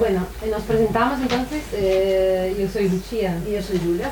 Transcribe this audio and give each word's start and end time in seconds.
bueno, 0.00 0.26
nos 0.50 0.62
presentamos 0.62 1.20
entonces. 1.20 1.62
Eh, 1.74 2.56
yo 2.58 2.68
soy 2.68 2.88
Lucía. 2.88 3.38
Y 3.46 3.52
yo 3.52 3.62
soy 3.62 3.78
Julia. 3.78 4.10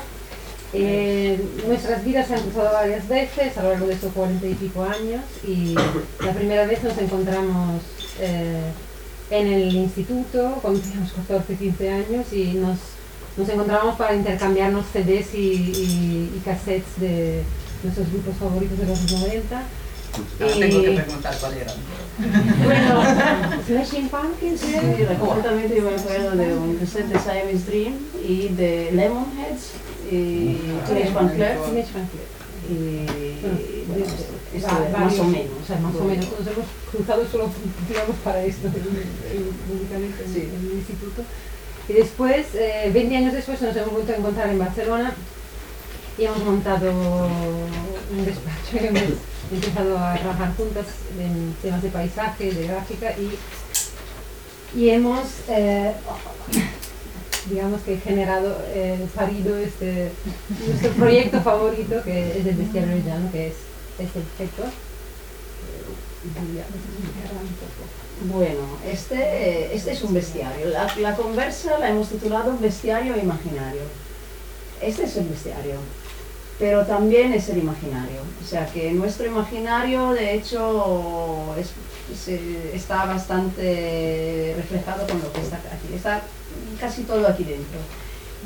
Eh, 0.71 1.43
nuestras 1.67 2.05
vidas 2.05 2.27
se 2.27 2.35
han 2.35 2.43
cruzado 2.43 2.71
varias 2.71 3.09
veces 3.09 3.57
a 3.57 3.63
lo 3.63 3.71
largo 3.71 3.87
de 3.87 3.93
estos 3.95 4.13
cuarenta 4.13 4.45
y 4.45 4.53
pico 4.53 4.83
años 4.83 5.23
y 5.43 5.73
la 6.23 6.31
primera 6.31 6.67
vez 6.67 6.83
nos 6.83 6.95
encontramos 6.95 7.81
eh, 8.19 8.69
en 9.31 9.47
el 9.47 9.75
instituto 9.75 10.59
cuando 10.61 10.79
teníamos 10.79 11.11
14, 11.13 11.55
15 11.55 11.89
años 11.89 12.31
y 12.33 12.53
nos, 12.53 12.77
nos 13.35 13.49
encontramos 13.49 13.95
para 13.95 14.13
intercambiarnos 14.13 14.85
CDs 14.93 15.33
y, 15.33 15.39
y, 15.39 16.33
y 16.37 16.41
cassettes 16.45 16.99
de 16.99 17.41
nuestros 17.83 18.07
grupos 18.11 18.35
favoritos 18.37 18.77
de 18.77 18.85
los 18.85 19.11
90 19.11 19.63
Ahora 20.41 20.53
tengo 20.55 20.81
que 20.81 20.91
preguntar 20.91 21.37
cuál 21.39 21.53
era. 21.53 21.73
Bueno, 22.65 23.01
Smashing 23.67 24.09
Pumpkins, 24.09 24.59
Sí, 24.59 24.73
concretamente 25.19 25.75
yo 25.75 25.83
me 25.83 25.95
acuerdo 25.95 26.31
de 26.31 26.53
un 26.53 26.75
cassette 26.75 27.07
de 27.07 27.19
Siamese 27.19 27.65
Dream 27.71 27.93
y 28.27 28.47
de 28.49 28.91
Lemonheads 28.91 29.71
y 30.11 30.57
Teenage 30.87 31.11
Fan 31.13 31.29
Club. 31.29 31.37
Teenage 31.37 31.91
Fan 31.93 32.07
Club. 32.07 32.27
Y 32.69 33.05
bueno, 33.87 34.05
esto 34.53 34.67
Va- 34.67 34.85
es 34.85 34.91
más 34.99 35.19
o 35.19 35.23
menos. 35.23 35.53
O 35.63 35.65
sea, 35.65 35.79
más 35.79 35.95
o 35.95 36.03
menos. 36.03 36.25
Nos 36.25 36.47
hemos 36.47 36.65
cruzado 36.91 37.25
solo, 37.31 37.49
digamos, 37.87 38.15
para 38.23 38.43
esto, 38.43 38.67
únicamente 38.67 40.23
en, 40.25 40.67
el 40.67 40.77
instituto. 40.77 41.23
Y 41.87 41.93
después, 41.93 42.47
eh, 42.53 42.91
20 42.93 43.17
años 43.17 43.33
después, 43.33 43.61
nos 43.61 43.75
hemos 43.75 43.91
vuelto 43.91 44.11
a 44.11 44.15
encontrar 44.17 44.49
en 44.49 44.59
Barcelona 44.59 45.13
y 46.17 46.25
hemos 46.25 46.43
montado 46.43 46.91
un 46.91 48.25
despacho 48.25 48.77
hemos 48.77 49.01
empezado 49.51 49.97
a 49.97 50.15
trabajar 50.15 50.55
juntas 50.55 50.85
en 51.19 51.55
temas 51.61 51.81
de 51.81 51.89
paisaje, 51.89 52.51
de 52.51 52.67
gráfica 52.67 53.13
y, 53.17 53.37
y 54.79 54.89
hemos, 54.89 55.25
eh, 55.49 55.93
digamos 57.49 57.81
que 57.81 57.97
generado, 57.97 58.57
eh, 58.67 59.07
parido 59.15 59.57
este, 59.57 60.11
nuestro 60.67 60.91
proyecto 60.91 61.41
favorito 61.41 62.01
que 62.03 62.39
es 62.39 62.45
el 62.45 62.55
Bestiario 62.55 62.97
Llano, 62.97 63.31
que 63.31 63.47
es 63.47 63.53
este 63.97 64.19
objeto. 64.19 64.63
Eh, 64.63 64.69
Julia, 66.21 66.65
¿nos 66.69 66.83
explicará 66.83 67.39
un 67.41 67.55
poco? 67.55 68.37
Bueno, 68.37 68.77
este, 68.85 69.73
este 69.73 69.91
es 69.93 70.03
un 70.03 70.13
bestiario. 70.13 70.67
La, 70.67 70.93
la 70.99 71.15
conversa 71.15 71.79
la 71.79 71.89
hemos 71.89 72.09
titulado 72.09 72.57
Bestiario 72.59 73.17
Imaginario. 73.17 73.81
Este 74.81 75.03
es 75.05 75.15
el 75.17 75.27
bestiario, 75.27 75.75
pero 76.59 76.85
también 76.85 77.33
es 77.33 77.47
el 77.49 77.59
imaginario. 77.59 78.21
O 78.43 78.45
sea 78.47 78.65
que 78.67 78.91
nuestro 78.91 79.25
imaginario, 79.25 80.11
de 80.11 80.33
hecho, 80.35 81.55
es- 81.59 81.71
se- 82.19 82.75
está 82.75 83.05
bastante 83.05 84.53
reflejado 84.57 85.07
con 85.07 85.19
lo 85.21 85.31
que 85.31 85.41
está 85.41 85.57
aquí. 85.57 85.93
Está 85.95 86.21
casi 86.79 87.03
todo 87.03 87.25
aquí 87.27 87.43
dentro. 87.43 87.79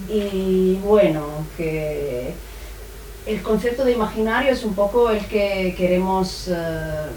Y 0.09 0.75
bueno, 0.83 1.25
que 1.58 2.33
el 3.25 3.42
concepto 3.42 3.86
de 3.86 3.94
imaginario 3.94 4.52
es 4.52 4.64
un 4.64 4.73
poco 4.75 5.09
el 5.09 5.25
que 5.27 5.73
queremos, 5.77 6.48
eh, 6.50 7.08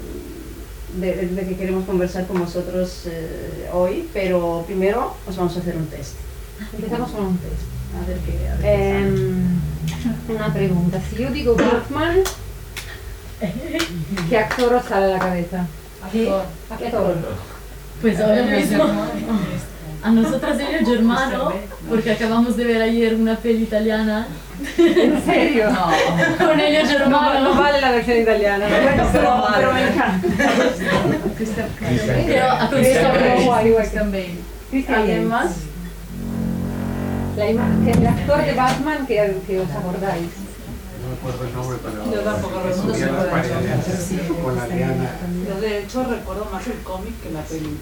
de, 0.95 1.45
que 1.47 1.55
queremos 1.57 1.85
conversar 1.85 2.25
con 2.27 2.39
vosotros 2.39 3.03
eh, 3.07 3.67
hoy, 3.73 4.07
pero 4.13 4.63
primero 4.65 5.15
os 5.27 5.35
vamos 5.35 5.55
a 5.57 5.59
hacer 5.59 5.75
un 5.75 5.87
test. 5.87 6.13
Empezamos 6.73 7.11
con 7.11 7.25
un 7.25 7.37
test. 7.37 7.61
A 8.01 8.07
ver 8.07 8.17
qué, 8.19 8.47
a 8.47 8.55
ver 8.55 8.61
qué 8.61 8.97
Em, 8.99 9.59
una 10.29 10.53
pregunta. 10.53 10.99
Si 11.09 11.21
yo 11.23 11.29
digo 11.29 11.55
Batman, 11.55 12.19
¿qué 14.29 14.37
actor 14.37 14.73
os 14.75 14.85
sale 14.85 15.05
a 15.05 15.09
la 15.09 15.19
cabeza? 15.19 15.65
Actor. 16.03 16.45
Actor. 16.69 17.15
Pues 18.01 18.19
ahora 18.19 18.43
mismo 18.43 18.83
a 20.03 20.11
nosotras 20.11 20.59
ellos 20.59 20.87
germano, 20.89 21.53
porque 21.89 22.11
acabamos 22.11 22.55
de 22.55 22.63
ver 22.65 22.81
ayer 22.81 23.15
una 23.15 23.35
peli 23.35 23.63
italiana 23.63 24.27
¿En 24.77 25.23
serio? 25.23 25.69
con 26.39 26.59
ellos 26.59 26.83
No, 26.83 26.97
germano. 26.97 27.39
no 27.41 27.61
vale 27.61 27.79
la 27.81 27.91
versión 27.91 28.17
italiana. 28.17 28.65
Bueno, 28.67 29.07
pero, 29.11 29.45
pero 29.55 29.73
me 29.73 29.81
encanta. 29.87 30.27
Christian 31.37 31.69
Bale. 31.79 33.75
Christian 33.75 34.11
Bale. 34.11 34.35
¿Alguien 34.97 35.27
más? 35.27 35.51
La 37.37 37.49
ima- 37.51 37.85
que 37.85 37.91
el 37.91 38.07
actor 38.07 38.43
de 38.45 38.53
Batman 38.53 39.05
que, 39.07 39.37
que 39.45 39.59
os 39.59 39.69
acordáis. 39.71 40.27
No 41.01 41.09
recuerdo 41.15 41.45
el 41.45 41.53
nombre, 41.53 41.77
pero. 41.83 42.11
Yo 42.11 42.19
tampoco 42.21 42.61
recuerdo 42.61 42.93
las 42.97 43.11
nombre. 44.11 44.43
con 44.43 44.55
la 44.55 44.67
liana. 44.67 45.09
Yo 45.47 45.61
de 45.61 45.79
hecho 45.79 46.03
recuerdo 46.03 46.47
más 46.51 46.67
el 46.67 46.79
cómic 46.81 47.21
que 47.21 47.29
la 47.31 47.41
peli. 47.41 47.77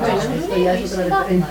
Bueno, 0.00 0.34
esto 0.40 0.56
ya 0.56 0.74
es 0.74 0.92
otra 0.92 1.04
diferencia. 1.24 1.46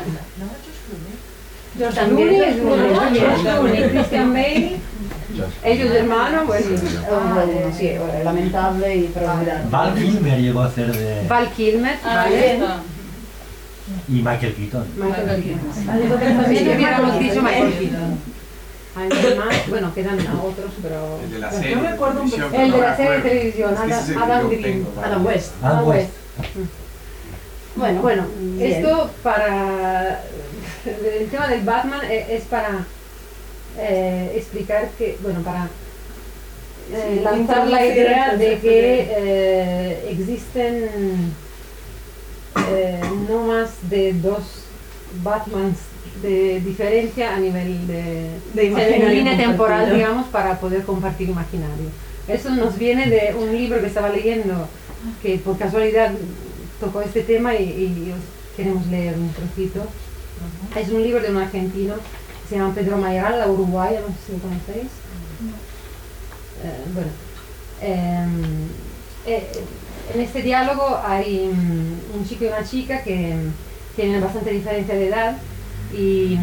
George 1.77 1.95
También 1.99 2.27
Clooney, 2.29 3.77
es 3.83 3.91
Christian 3.91 4.33
Bale, 4.33 4.77
ellos 5.63 5.91
hermanos, 5.91 6.47
bueno, 6.47 6.65
Ah, 7.11 7.33
bueno, 7.45 7.75
sí, 7.77 7.91
bueno, 7.99 8.23
lamentable 8.23 8.95
y 8.95 9.11
pero 9.13 9.27
Val 9.69 9.93
Kilmer 9.93 10.41
llegó 10.41 10.61
a 10.61 10.65
hacer 10.65 10.91
de. 10.91 11.27
Val 11.27 11.49
Kilmer, 11.51 11.99
Ah, 12.03 12.15
¿vale? 12.15 12.59
Y 14.07 14.11
Michael 14.21 14.53
Keaton. 14.53 14.87
Michael 14.97 15.43
Keaton. 15.43 15.85
También 15.85 16.75
hubiéramos 16.75 17.19
dicho 17.19 17.41
Michael 17.41 17.73
Keaton. 17.79 18.37
Hay 18.95 19.09
más, 19.09 19.69
bueno, 19.69 19.93
quedan 19.93 20.19
a 20.27 20.41
otros, 20.41 20.71
pero... 20.81 21.19
El 21.23 21.31
de 21.33 21.39
la 21.39 21.51
Yo 21.51 21.57
serie. 21.59 21.75
recuerdo 21.75 22.21
un 22.23 22.31
televisión, 22.31 22.61
El 22.65 22.71
de 22.71 22.77
la 22.79 22.97
serie 22.97 23.11
de 23.11 23.21
televisión, 23.21 23.73
Es 23.75 23.79
que 23.79 23.87
ese 23.91 23.99
es 24.01 24.09
el 24.09 24.17
Adam, 24.17 24.47
Green. 24.49 24.63
tengo, 24.63 24.91
vale. 24.95 25.07
Adam 25.07 25.25
West. 25.25 25.51
Adam 25.61 25.85
pues. 25.85 25.97
West. 25.97 26.11
Bueno, 27.75 28.01
Bueno, 28.01 28.25
bien. 28.39 28.71
esto 28.73 29.11
para... 29.21 30.23
El 30.85 31.27
tema 31.29 31.47
del 31.47 31.61
Batman 31.61 31.99
e- 32.09 32.25
es 32.37 32.43
para 32.45 32.85
eh, 33.77 34.31
explicar 34.35 34.89
que, 34.97 35.17
bueno, 35.21 35.41
para 35.41 35.65
eh, 36.93 37.15
Sí, 37.17 37.23
lanzar 37.23 37.67
la 37.67 37.85
idea 37.85 38.35
de 38.35 38.57
que 38.59 39.07
eh, 39.11 40.07
existen 40.09 41.33
eh, 42.71 43.01
no 43.27 43.43
más 43.43 43.69
de 43.89 44.13
dos 44.13 44.63
Batmans 45.23 45.77
de 46.21 46.59
diferencia 46.61 47.35
a 47.35 47.39
nivel 47.39 47.87
de, 47.87 48.29
De 48.53 49.09
línea 49.09 49.37
temporal, 49.37 49.93
digamos, 49.93 50.27
para 50.27 50.59
poder 50.59 50.83
compartir 50.83 51.29
imaginario. 51.29 51.89
Eso 52.27 52.49
nos 52.49 52.77
viene 52.77 53.07
de 53.07 53.35
un 53.35 53.55
libro 53.55 53.79
que 53.79 53.87
estaba 53.87 54.09
leyendo, 54.09 54.67
que 55.21 55.37
por 55.37 55.57
casualidad 55.57 56.11
tocó 56.79 57.01
este 57.01 57.21
tema 57.21 57.55
y, 57.55 57.63
y 57.63 58.13
os 58.13 58.55
queremos 58.57 58.85
leer 58.87 59.15
un 59.15 59.31
trocito. 59.31 59.85
Es 60.75 60.89
un 60.89 61.03
libro 61.03 61.21
de 61.21 61.29
un 61.29 61.37
argentino 61.37 61.95
se 62.47 62.55
llama 62.55 62.73
Pedro 62.73 62.97
Mayoral, 62.97 63.39
la 63.39 63.49
uruguaya, 63.49 64.01
no 64.01 64.07
sé 64.07 64.13
si 64.25 64.31
lo 64.31 64.39
conocéis. 64.39 64.91
Eh, 66.63 66.83
bueno, 66.93 67.09
em, 67.81 68.67
eh, 69.25 69.51
en 70.13 70.21
este 70.21 70.41
diálogo 70.41 70.99
hay 71.05 71.49
un 72.13 72.25
chico 72.27 72.45
y 72.45 72.47
una 72.47 72.63
chica 72.63 73.03
que 73.03 73.35
tienen 73.97 74.21
bastante 74.21 74.51
diferencia 74.51 74.95
de 74.95 75.07
edad 75.07 75.37
y, 75.93 76.37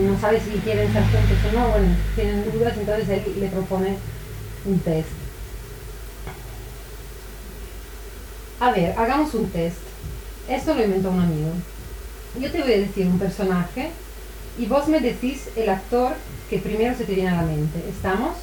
no 0.00 0.18
sabe 0.20 0.40
si 0.40 0.58
quieren 0.60 0.88
estar 0.88 1.02
juntos 1.04 1.38
o 1.48 1.56
no, 1.56 1.68
bueno, 1.68 1.94
tienen 2.16 2.50
dudas, 2.50 2.76
entonces 2.76 3.08
él 3.08 3.22
le 3.38 3.46
propone 3.48 3.96
un 4.64 4.78
test. 4.80 5.08
A 8.58 8.72
ver, 8.72 8.98
hagamos 8.98 9.34
un 9.34 9.48
test. 9.50 9.76
Esto 10.48 10.74
lo 10.74 10.82
inventó 10.82 11.10
un 11.10 11.20
amigo. 11.20 11.50
Yo 12.40 12.50
te 12.50 12.60
voy 12.60 12.72
a 12.72 12.78
decir 12.78 13.06
un 13.06 13.18
personaje 13.18 13.90
y 14.58 14.66
vos 14.66 14.88
me 14.88 15.00
decís 15.00 15.48
el 15.54 15.68
actor 15.68 16.14
que 16.50 16.58
primero 16.58 16.96
se 16.96 17.04
te 17.04 17.14
viene 17.14 17.30
a 17.30 17.42
la 17.42 17.42
mente. 17.42 17.78
¿Estamos? 17.88 18.36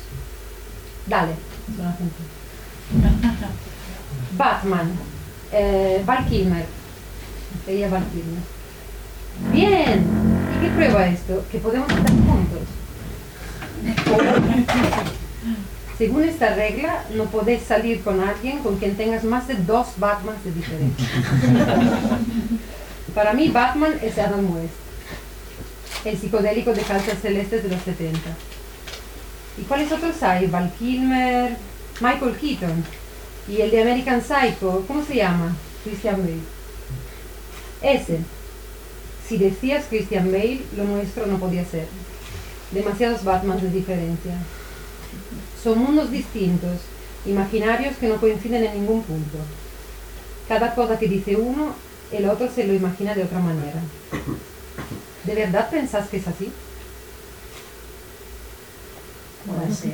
Dale. 1.08 1.34
suena 1.76 1.94
gente. 1.98 3.75
Batman. 4.38 4.92
Eh, 5.52 6.02
Val 6.06 6.26
Kilmer. 6.26 6.66
Sería 7.66 7.90
Val 7.90 8.04
Kilmer. 8.12 8.44
Bien. 9.52 10.06
¿Y 10.58 10.66
qué 10.66 10.72
prueba 10.72 11.08
esto? 11.08 11.44
Que 11.52 11.60
podemos 11.60 11.90
estar 11.90 12.12
juntos. 12.12 12.62
Según 15.98 16.24
esta 16.24 16.54
regla, 16.56 17.04
no 17.14 17.26
podés 17.26 17.64
salir 17.64 18.02
con 18.04 18.20
alguien 18.20 18.60
con 18.60 18.78
quien 18.78 18.98
tengas 18.98 19.24
más 19.24 19.48
de 19.48 19.56
dos 19.56 19.94
Batmans 19.98 20.44
de 20.44 20.52
diferencia. 20.52 21.08
Para 23.14 23.34
mí, 23.34 23.48
Batman 23.48 23.94
es 24.02 24.18
Adam 24.18 24.54
West, 24.54 24.74
el 26.04 26.18
psicodélico 26.18 26.74
de 26.74 26.82
calzas 26.82 27.20
celestes 27.22 27.64
de 27.64 27.70
los 27.70 27.82
70. 27.82 28.20
¿Y 29.58 29.62
cuáles 29.62 29.90
otros 29.90 30.22
hay? 30.22 30.48
Val 30.48 30.70
Kilmer, 30.78 31.56
Michael 32.02 32.36
Keaton. 32.36 32.84
Y 33.48 33.62
el 33.62 33.72
de 33.72 33.82
American 33.82 34.22
Psycho, 34.22 34.84
¿cómo 34.88 35.04
se 35.06 35.16
llama? 35.16 35.56
Christian 35.84 36.22
Bale. 36.22 36.40
Ese. 37.82 38.20
Si 39.28 39.38
decías 39.38 39.86
Christian 39.90 40.32
Bale, 40.32 40.62
lo 40.76 40.84
nuestro 40.86 41.26
no 41.26 41.38
podía 41.38 41.66
ser. 41.66 41.88
Demasiados 42.72 43.24
Batmans 43.24 43.62
de 43.62 43.70
diferencia. 43.70 44.34
Son 45.64 45.80
mundos 45.80 46.12
distintos, 46.12 46.82
imaginarios 47.26 47.98
que 47.98 48.08
no 48.08 48.20
coinciden 48.20 48.64
en 48.64 48.74
ningún 48.74 49.04
punto. 49.04 49.38
Cada 50.48 50.76
cosa 50.76 51.00
que 51.00 51.08
dice 51.08 51.36
uno 51.36 51.74
el 52.12 52.30
otro 52.30 52.50
se 52.54 52.66
lo 52.66 52.74
imagina 52.74 53.16
de 53.16 53.24
otra 53.24 53.40
manera. 53.40 53.82
¿De 55.24 55.36
verdad 55.36 55.70
pensás 55.70 56.08
que 56.08 56.18
es 56.18 56.28
así? 56.28 56.52
Sí. 59.72 59.94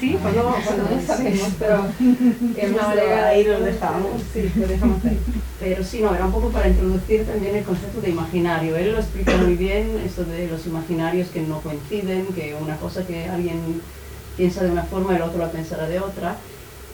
Sí, 0.00 0.16
pues 0.22 0.36
no, 0.36 0.54
pues 0.64 0.78
no 0.78 0.96
lo 0.96 1.02
sabemos, 1.06 1.48
pero 1.58 1.86
es 2.56 2.70
una 2.70 2.82
manera 2.82 3.28
ahí 3.28 3.44
lo 3.44 3.60
dejamos. 3.60 4.22
Sí, 4.32 4.50
lo 4.54 4.66
dejamos 4.68 5.04
ahí. 5.04 5.18
Pero 5.58 5.84
sí, 5.84 6.00
no, 6.00 6.14
era 6.14 6.26
un 6.26 6.32
poco 6.32 6.50
para 6.50 6.68
introducir 6.68 7.26
también 7.26 7.56
el 7.56 7.64
concepto 7.64 8.00
de 8.00 8.10
imaginario. 8.10 8.76
Él 8.76 8.92
lo 8.92 8.98
explica 8.98 9.36
muy 9.36 9.54
bien, 9.54 10.00
esto 10.06 10.24
de 10.24 10.46
los 10.46 10.66
imaginarios 10.66 11.28
que 11.28 11.40
no 11.40 11.60
coinciden, 11.60 12.26
que 12.26 12.56
una 12.60 12.76
cosa 12.76 13.04
que 13.06 13.28
alguien 13.28 13.82
piensa 14.36 14.62
de 14.62 14.70
una 14.70 14.84
forma, 14.84 15.16
el 15.16 15.22
otro 15.22 15.38
la 15.38 15.50
pensará 15.50 15.88
de 15.88 15.98
otra. 15.98 16.36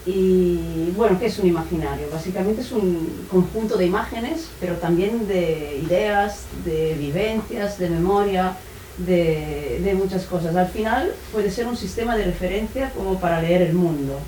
Y 0.07 0.91
bueno, 0.97 1.19
¿qué 1.19 1.27
es 1.27 1.39
un 1.39 1.47
imaginario? 1.47 2.07
Básicamente 2.13 2.63
es 2.63 2.73
un 2.73 3.27
conjunto 3.31 3.77
de 3.77 3.87
imágenes, 3.87 4.49
pero 4.61 4.77
también 4.77 5.27
de 5.29 5.81
ideas, 5.83 6.45
de 6.65 6.95
vivencias, 6.99 7.79
de 7.79 7.91
memoria, 7.91 8.57
de, 8.99 9.81
de 9.83 9.95
muchas 9.95 10.25
cosas. 10.25 10.55
Al 10.57 10.69
final 10.69 11.13
puede 11.33 11.51
ser 11.51 11.67
un 11.67 11.77
sistema 11.77 12.17
de 12.17 12.25
referencia 12.25 12.91
como 12.91 13.19
para 13.19 13.41
leer 13.43 13.63
el 13.63 13.75
mundo. 13.75 14.19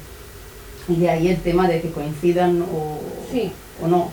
Y 0.88 0.96
de 0.96 1.10
ahí 1.10 1.28
el 1.28 1.38
tema 1.40 1.66
de 1.68 1.80
que 1.80 1.90
coincidan 1.90 2.62
o, 2.62 3.00
Sí. 3.30 3.52
o 3.82 3.88
no. 3.88 4.10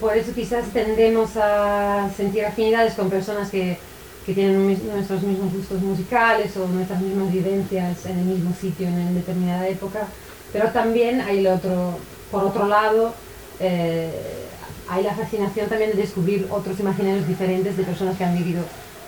Por 0.00 0.16
eso 0.16 0.32
quizás 0.34 0.64
tendemos 0.72 1.30
a 1.36 2.10
sentir 2.16 2.44
afinidades 2.44 2.94
con 2.94 3.08
personas 3.08 3.50
que, 3.50 3.78
que 4.26 4.34
tienen 4.34 4.66
mis- 4.66 4.82
nuestros 4.82 5.22
mismos 5.22 5.52
gustos 5.52 5.80
musicales 5.80 6.56
o 6.56 6.66
nuestras 6.68 7.00
mismas 7.00 7.32
vivencias 7.32 8.04
en 8.06 8.18
el 8.18 8.24
mismo 8.24 8.52
sitio 8.60 8.88
en 8.88 9.14
determinada 9.14 9.66
época, 9.68 10.06
pero 10.52 10.68
también 10.70 11.20
hay 11.22 11.38
el 11.38 11.46
otro, 11.46 11.98
por 12.30 12.44
otro 12.44 12.66
lado, 12.66 13.14
eh, 13.60 14.10
hay 14.88 15.02
la 15.04 15.14
fascinación 15.14 15.68
también 15.68 15.92
de 15.92 15.96
descubrir 15.96 16.46
otros 16.50 16.78
imaginarios 16.78 17.26
diferentes 17.26 17.76
de 17.76 17.82
personas 17.84 18.18
que 18.18 18.24
han 18.24 18.36
vivido 18.36 18.62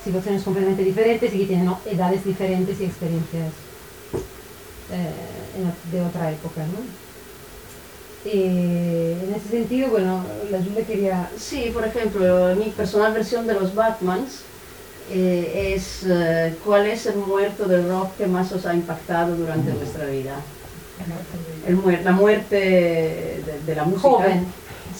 situaciones 0.08 0.43
completamente 0.43 0.82
diferentes 0.84 1.32
y 1.34 1.38
que 1.40 1.46
tienen 1.46 1.70
edades 1.87 2.25
diferentes 2.25 2.81
y 2.81 2.84
experiencias 2.84 3.52
eh, 4.93 5.93
de 5.93 6.00
otra 6.02 6.31
época, 6.32 6.62
¿no? 6.62 6.81
Y 8.25 8.43
en 9.22 9.34
ese 9.37 9.49
sentido, 9.50 9.88
bueno, 9.90 10.25
la 10.50 10.58
Julia 10.58 10.84
quería... 10.87 11.31
Sí, 11.38 11.70
por 11.72 11.84
ejemplo, 11.87 12.55
mi 12.56 12.70
personal 12.70 13.12
versión 13.12 13.46
de 13.46 13.55
los 13.55 13.75
Batmans 13.75 14.40
eh, 15.10 15.72
es 15.75 16.05
eh, 16.06 16.54
cuál 16.64 16.87
es 16.87 17.06
el 17.06 17.16
muerto 17.16 17.66
del 17.66 17.88
rock 17.88 18.16
que 18.19 18.26
más 18.26 18.50
os 18.52 18.66
ha 18.66 18.75
impactado 18.75 19.37
durante 19.37 19.70
vuestra 19.72 20.04
vida. 20.06 20.34
El 21.66 21.78
muer- 21.78 22.02
la 22.02 22.12
muerte 22.12 22.56
de, 22.56 23.61
de 23.64 23.75
la 23.75 23.84
música. 23.84 24.08
Joven. 24.08 24.46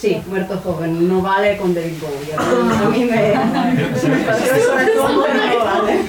Sí, 0.01 0.23
muerto 0.29 0.61
joven. 0.63 1.09
No 1.09 1.21
vale 1.23 1.57
con 1.57 1.75
David 1.75 1.95
Bowie. 2.01 2.35
A 2.37 2.89
mí 2.89 3.05
me... 3.05 3.17
pero 3.17 5.09
no 5.09 5.65
vale. 5.65 6.01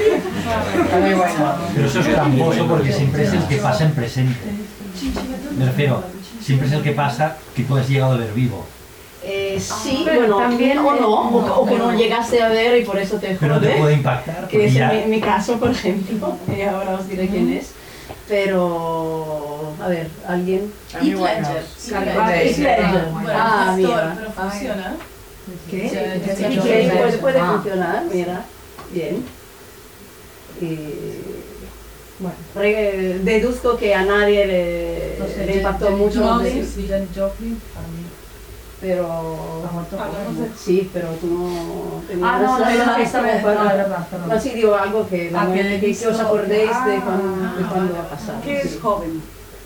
Está 0.84 1.00
muy 1.00 1.14
bueno. 1.14 1.56
Pero 1.74 1.88
eso 1.88 2.00
es 2.00 2.14
tramposo 2.14 2.68
porque 2.68 2.92
siempre 2.94 3.24
es 3.24 3.34
el 3.34 3.48
que 3.48 3.56
pasa 3.58 3.86
en 3.86 3.92
presente. 3.92 4.38
Me 5.58 5.66
refiero, 5.66 6.04
siempre 6.42 6.68
es 6.68 6.74
el 6.74 6.84
que 6.84 6.92
pasa 6.92 7.38
que 7.56 7.64
tú 7.64 7.78
has 7.78 7.90
llegado 7.90 8.14
a 8.14 8.18
ver 8.18 8.32
vivo. 8.34 8.66
Eh, 9.24 9.60
sí, 9.60 10.04
Pero 10.06 10.20
bueno, 10.22 10.38
también, 10.38 10.78
o 10.78 10.84
no, 10.84 10.96
eh, 10.96 11.04
o, 11.04 11.62
o 11.62 11.66
que 11.66 11.78
no 11.78 11.92
llegaste 11.94 12.42
a 12.42 12.48
ver 12.50 12.82
y 12.82 12.86
por 12.86 12.98
eso 12.98 13.18
te 13.18 13.36
Pero 13.40 13.56
no 13.56 13.60
te 13.60 13.68
jode. 13.68 13.80
puede 13.80 13.94
impactar 13.96 14.48
que 14.48 14.66
es 14.66 14.74
ya... 14.74 14.92
mi, 14.94 15.16
mi 15.16 15.20
caso, 15.20 15.60
por 15.60 15.72
ejemplo, 15.72 16.38
y 16.58 16.62
ahora 16.62 16.92
os 16.96 17.08
diré 17.10 17.28
quién 17.28 17.52
es. 17.52 17.74
Pero, 18.28 19.74
a 19.82 19.88
ver, 19.88 20.08
¿alguien? 20.28 20.72
Muy 21.02 21.14
bueno. 21.16 21.48
Heath 21.48 22.58
Ledger. 22.58 23.08
Ah, 23.28 23.74
mira. 23.76 24.16
pero 24.18 24.32
funciona. 24.32 24.96
¿Qué? 25.70 27.18
Puede, 27.22 27.40
Ah. 27.40 27.54
funcionar, 27.54 28.04
mira. 28.12 28.46
Bien. 28.92 29.26
Y 30.62 30.78
Bueno, 32.20 32.36
deduzco 33.24 33.78
que 33.78 33.96
a 33.96 34.04
nadie 34.04 34.46
le, 34.46 35.56
impactó 35.56 35.92
mucho, 35.92 36.22
Joplin, 37.16 37.62
pero... 38.82 39.06
Ha 39.68 39.72
muerto 39.72 39.98
joven. 39.98 40.52
Sí, 40.58 40.90
pero 40.94 41.08
tú 41.22 41.28
no 41.28 42.02
tenías 42.08 42.30
Ah, 42.32 42.40
no, 42.42 42.60
no, 42.60 42.66
no, 42.86 42.98
esta 42.98 43.22
vez, 43.22 43.44
no, 43.44 43.50
es 43.52 43.58
verdad. 43.78 44.08
No, 44.28 44.40
sí, 44.40 44.50
digo 44.52 44.76
algo 44.76 45.08
que, 45.08 45.32
la 45.32 45.42
Ah, 45.42 45.48
que 45.54 45.80
que, 45.80 46.08
os 46.08 46.20
acordéis 46.20 46.70
de 46.70 46.96
Ah, 46.96 47.02
cuando, 47.04 47.58
de 47.58 47.64
cuando 47.66 47.94
vale. 47.94 48.06
ha 48.06 48.10
pasado. 48.10 48.38
¿Qué 48.44 48.58
es 48.62 48.72
sí. 48.72 48.80
joven? 48.82 49.22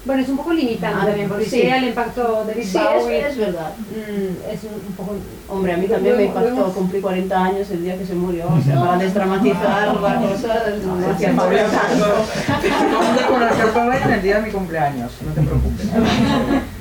bueno, 0.05 0.21
es 0.21 0.27
un 0.27 0.35
poco 0.35 0.51
limitante 0.51 0.97
Ah, 1.01 1.05
también, 1.05 1.29
porque 1.29 1.45
sí. 1.45 1.49
si 1.51 1.61
a 1.61 1.65
ella 1.65 1.77
le 1.79 1.87
impactó 1.87 2.43
David 2.45 2.63
Sí, 2.65 2.77
Bowie, 2.77 3.19
es, 3.21 3.25
es 3.27 3.37
verdad. 3.37 3.71
mm, 3.89 4.51
es 4.53 4.63
un, 4.65 4.73
un 4.87 4.95
poco... 4.97 5.15
Hombre, 5.47 5.73
a 5.73 5.77
mí 5.77 5.87
también 5.87 6.17
me 6.17 6.23
impactó, 6.25 6.73
cumplí 6.73 6.99
40 6.99 7.41
años 7.45 7.69
el 7.71 7.83
día 7.83 7.97
que 7.97 8.05
se 8.05 8.13
murió, 8.13 8.47
o 8.49 8.61
sea, 8.61 8.81
para 8.81 8.97
desdramatizar 8.97 9.87
la 10.01 10.19
cosa, 10.19 10.63
no 10.85 11.09
hacía 11.09 11.33
falta. 11.33 11.69
Vamos 12.91 13.21
a 13.23 13.27
conocer 13.27 13.67
joven 13.73 14.11
el 14.11 14.21
día 14.21 14.35
de 14.37 14.41
mi 14.41 14.51
cumpleaños, 14.51 15.11
no 15.25 15.31
te 15.33 15.41
preocupes. 15.41 15.87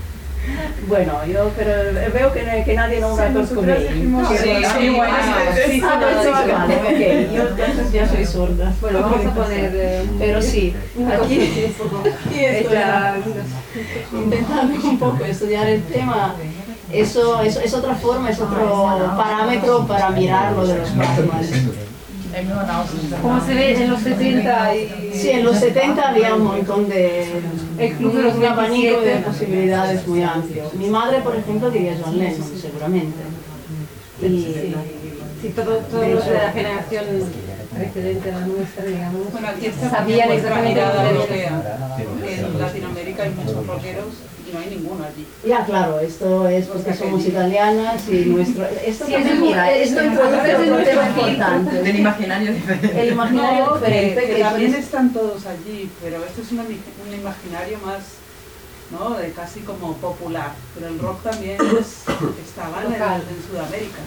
Bueno, 0.89 1.25
yo 1.27 1.50
pero 1.56 1.73
veo 2.12 2.33
que, 2.33 2.62
que 2.65 2.75
nadie 2.75 3.00
nombra 3.00 3.27
a 3.27 3.33
Kurt 3.33 3.55
Cobain. 3.55 3.87
Sí, 3.89 4.47
sí, 4.79 4.89
bueno. 4.91 5.17
Sí, 5.55 5.83
ah, 5.85 5.99
no, 6.00 6.23
sí, 6.23 6.29
vale, 6.53 6.75
ok, 6.77 7.33
yo 7.35 7.43
entonces 7.49 7.93
ya 7.93 8.09
soy 8.09 8.25
sorda. 8.27 8.73
Bueno, 8.81 9.00
vamos 9.03 9.25
a 9.27 9.35
poner... 9.35 9.71
eh, 9.75 10.05
Pero 10.19 10.43
sí, 10.43 10.75
aquí 11.15 11.73
intentando 14.12 14.89
un 14.89 14.99
poco 14.99 15.25
estudiar 15.29 15.67
el 15.69 15.83
tema, 15.85 16.35
eso, 16.93 17.41
eso 17.43 17.61
es 17.61 17.75
otra 17.75 17.94
forma, 17.94 18.31
es 18.31 18.41
otro 18.41 19.15
parámetro 19.17 19.87
para 19.87 20.11
mirar 20.11 20.53
lo 20.53 20.67
de 20.67 20.79
los 20.79 20.97
Batman. 20.97 21.43
Como 23.20 23.40
se 23.44 23.55
ve 23.55 23.75
en 23.82 23.90
los 23.90 24.00
70 24.00 24.75
y... 24.76 25.11
Sí, 25.14 25.31
en 25.31 25.44
los 25.44 25.56
70 25.56 26.08
había 26.08 26.34
un 26.34 26.44
montón 26.44 26.88
de... 26.88 27.26
El 27.79 27.93
club 27.94 28.14
de 28.14 28.23
los 28.23 28.34
un 28.37 28.44
abanico 28.44 29.00
de 29.00 29.06
27. 29.06 29.23
posibilidades 29.26 30.06
muy 30.08 30.23
amplio. 30.23 30.64
Mi 30.75 30.88
madre, 30.88 31.20
por 31.20 31.37
ejemplo, 31.37 31.70
diría 31.70 31.96
John 32.02 32.19
Lennon, 32.19 32.49
seguramente. 32.61 33.19
Y, 34.23 34.75
Sí, 35.43 35.49
todo, 35.49 35.79
todos 35.90 36.06
los 36.06 36.25
de 36.25 36.34
la 36.34 36.52
generación 36.52 37.05
precedente 37.76 38.31
a 38.31 38.38
la 38.38 38.46
nuestra, 38.46 38.84
digamos, 38.84 39.32
Bueno, 39.32 39.49
aquí 39.49 39.67
está 39.67 39.90
sabían 39.90 40.31
exactamente 40.31 40.69
mirada 40.69 40.94
dónde 41.02 41.11
europea. 41.11 41.96
Pero- 41.96 42.29
En 42.52 42.61
Latinoamérica 42.61 43.23
hay 43.25 43.31
muchos 43.31 43.67
rockeros 43.67 44.05
no 44.52 44.58
hay 44.60 44.70
ninguno 44.70 45.04
allí. 45.04 45.26
ya, 45.46 45.64
claro, 45.64 45.99
esto 46.00 46.46
es 46.49 46.66
porque 46.66 46.94
somos 46.94 47.25
italianas 47.26 48.02
y 48.08 48.26
nuestro... 48.26 48.64
Esto, 48.84 49.06
Sí, 49.06 49.12
también, 49.12 49.26
es 49.70 49.81
es- 49.82 49.88
esto 49.88 50.00
es- 50.00 50.12
es- 50.12 50.60
es- 50.60 50.84
tema 50.84 51.02
es- 51.08 51.16
importante. 51.16 51.82
Del 51.82 51.96
imaginario 51.99 52.52
diferente. 52.52 53.00
El 53.03 53.12
imaginario 53.12 53.67
No, 53.67 53.72
que, 53.81 53.86
diferente 53.86 54.20
que 54.27 54.34
que 54.36 54.43
también 54.43 54.70
suele- 54.70 54.84
están 54.84 55.12
todos 55.12 55.46
allí, 55.46 55.91
pero 56.03 56.17
esto 56.24 56.43
es 56.43 56.53
una 56.53 56.62
un 56.62 57.15
imaginario 57.15 57.79
más, 57.84 58.00
¿no? 58.91 59.10
De 59.17 59.31
casi 59.32 59.60
como 59.60 59.94
popular. 59.96 60.53
Pero 60.74 60.88
el 60.88 60.98
rock 60.98 61.22
también 61.22 61.56
es- 61.81 62.05
estaba 62.46 62.82
en, 62.84 62.93
en 62.93 63.50
Sudamérica. 63.50 63.98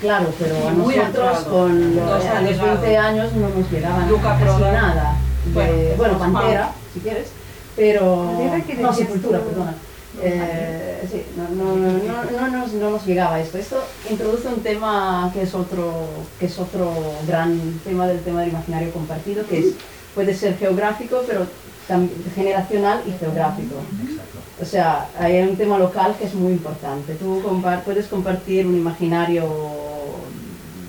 Claro, 0.00 0.32
pero 0.38 0.68
a 0.68 0.70
Muy 0.72 0.96
nosotros 0.96 1.28
atrado. 1.28 1.50
con 1.50 1.96
Nos 1.96 2.24
a 2.24 2.40
los 2.40 2.50
llegado. 2.50 2.72
20 2.80 2.96
años 2.98 3.32
no 3.32 3.48
nos 3.48 3.70
llegaban 3.72 4.08
casi 4.22 4.60
nada. 4.60 5.16
De- 5.46 5.52
Bueno, 5.52 5.72
bueno, 5.96 6.18
pues, 6.18 6.30
Pantera, 6.30 6.72
si 6.92 7.00
quieres, 7.00 7.28
pero... 7.76 8.26
Pantera, 8.38 8.64
¿qué 8.64 8.74
No, 8.82 8.92
Sepultura, 8.92 9.38
tú? 9.40 9.46
perdona. 9.48 9.74
Eh, 10.22 11.02
sí, 11.10 11.22
no, 11.36 11.48
no, 11.48 11.76
no, 11.76 12.30
no, 12.30 12.48
nos, 12.58 12.72
no 12.74 12.90
nos 12.90 13.04
llegaba 13.04 13.40
esto. 13.40 13.58
Esto 13.58 13.82
introduce 14.08 14.46
un 14.48 14.60
tema 14.62 15.30
que 15.34 15.42
es 15.42 15.54
otro, 15.54 15.92
que 16.38 16.46
es 16.46 16.56
otro 16.58 16.92
gran 17.26 17.58
tema 17.84 18.06
del 18.06 18.20
tema 18.20 18.42
del 18.42 18.50
imaginario 18.50 18.92
compartido, 18.92 19.44
que 19.46 19.58
es, 19.58 19.66
puede 20.14 20.32
ser 20.34 20.56
geográfico, 20.56 21.22
pero 21.26 21.46
también 21.88 22.12
generacional 22.34 23.02
y 23.06 23.10
geográfico. 23.18 23.74
Exacto. 24.08 24.38
O 24.62 24.64
sea, 24.64 25.08
hay 25.18 25.42
un 25.42 25.56
tema 25.56 25.78
local 25.80 26.14
que 26.16 26.26
es 26.26 26.34
muy 26.34 26.52
importante. 26.52 27.14
Tú 27.14 27.42
compar- 27.42 27.82
puedes 27.82 28.06
compartir 28.06 28.68
un 28.68 28.76
imaginario 28.76 29.48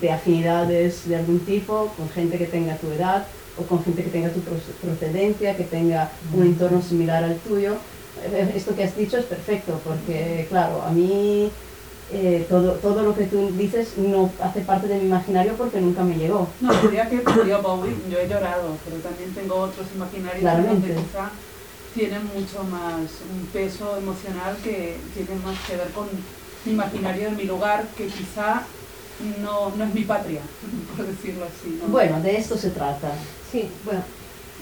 de 0.00 0.10
afinidades 0.12 1.08
de 1.08 1.16
algún 1.16 1.40
tipo 1.40 1.92
con 1.96 2.08
gente 2.10 2.38
que 2.38 2.46
tenga 2.46 2.76
tu 2.76 2.90
edad 2.92 3.26
o 3.58 3.62
con 3.62 3.82
gente 3.84 4.02
que 4.04 4.10
tenga 4.10 4.28
tu 4.30 4.40
proce- 4.40 4.72
procedencia, 4.82 5.56
que 5.56 5.64
tenga 5.64 6.10
un 6.34 6.42
entorno 6.44 6.82
similar 6.82 7.24
al 7.24 7.36
tuyo. 7.38 7.74
Eh, 8.24 8.52
Esto 8.54 8.74
que 8.74 8.84
has 8.84 8.96
dicho 8.96 9.16
es 9.18 9.24
perfecto 9.24 9.80
porque, 9.84 10.46
claro, 10.48 10.82
a 10.82 10.90
mí 10.90 11.50
eh, 12.12 12.46
todo, 12.48 12.72
todo 12.74 13.02
lo 13.02 13.14
que 13.16 13.24
tú 13.24 13.50
dices 13.56 13.94
no 13.98 14.30
hace 14.40 14.60
parte 14.60 14.86
de 14.88 14.98
mi 14.98 15.06
imaginario 15.06 15.54
porque 15.54 15.80
nunca 15.80 16.02
me 16.04 16.16
llegó. 16.16 16.48
No, 16.60 16.72
día 16.88 17.08
que 17.08 17.20
murió 17.20 17.60
Bowie 17.62 17.94
yo 18.10 18.18
he 18.18 18.28
llorado, 18.28 18.76
pero 18.84 18.96
también 19.02 19.34
tengo 19.34 19.56
otros 19.56 19.86
imaginarios 19.94 20.40
Claramente. 20.40 20.88
donde 20.88 21.02
quizá 21.02 21.30
tienen 21.94 22.22
mucho 22.26 22.62
más 22.64 23.00
un 23.32 23.46
peso 23.52 23.96
emocional 23.96 24.56
que 24.62 24.96
tienen 25.14 25.42
más 25.44 25.58
que 25.66 25.76
ver 25.76 25.88
con 25.90 26.06
mi 26.64 26.72
imaginario 26.72 27.30
de 27.30 27.36
mi 27.36 27.44
lugar, 27.44 27.86
que 27.96 28.06
quizá 28.06 28.62
no, 29.42 29.72
no 29.76 29.84
es 29.84 29.94
mi 29.94 30.02
patria, 30.04 30.40
por 30.96 31.06
decirlo 31.06 31.44
así. 31.46 31.78
¿no? 31.82 31.88
Bueno, 31.88 32.20
de 32.20 32.36
esto 32.36 32.56
se 32.56 32.70
trata. 32.70 33.12
Sí, 33.56 33.70
bueno. 33.86 34.04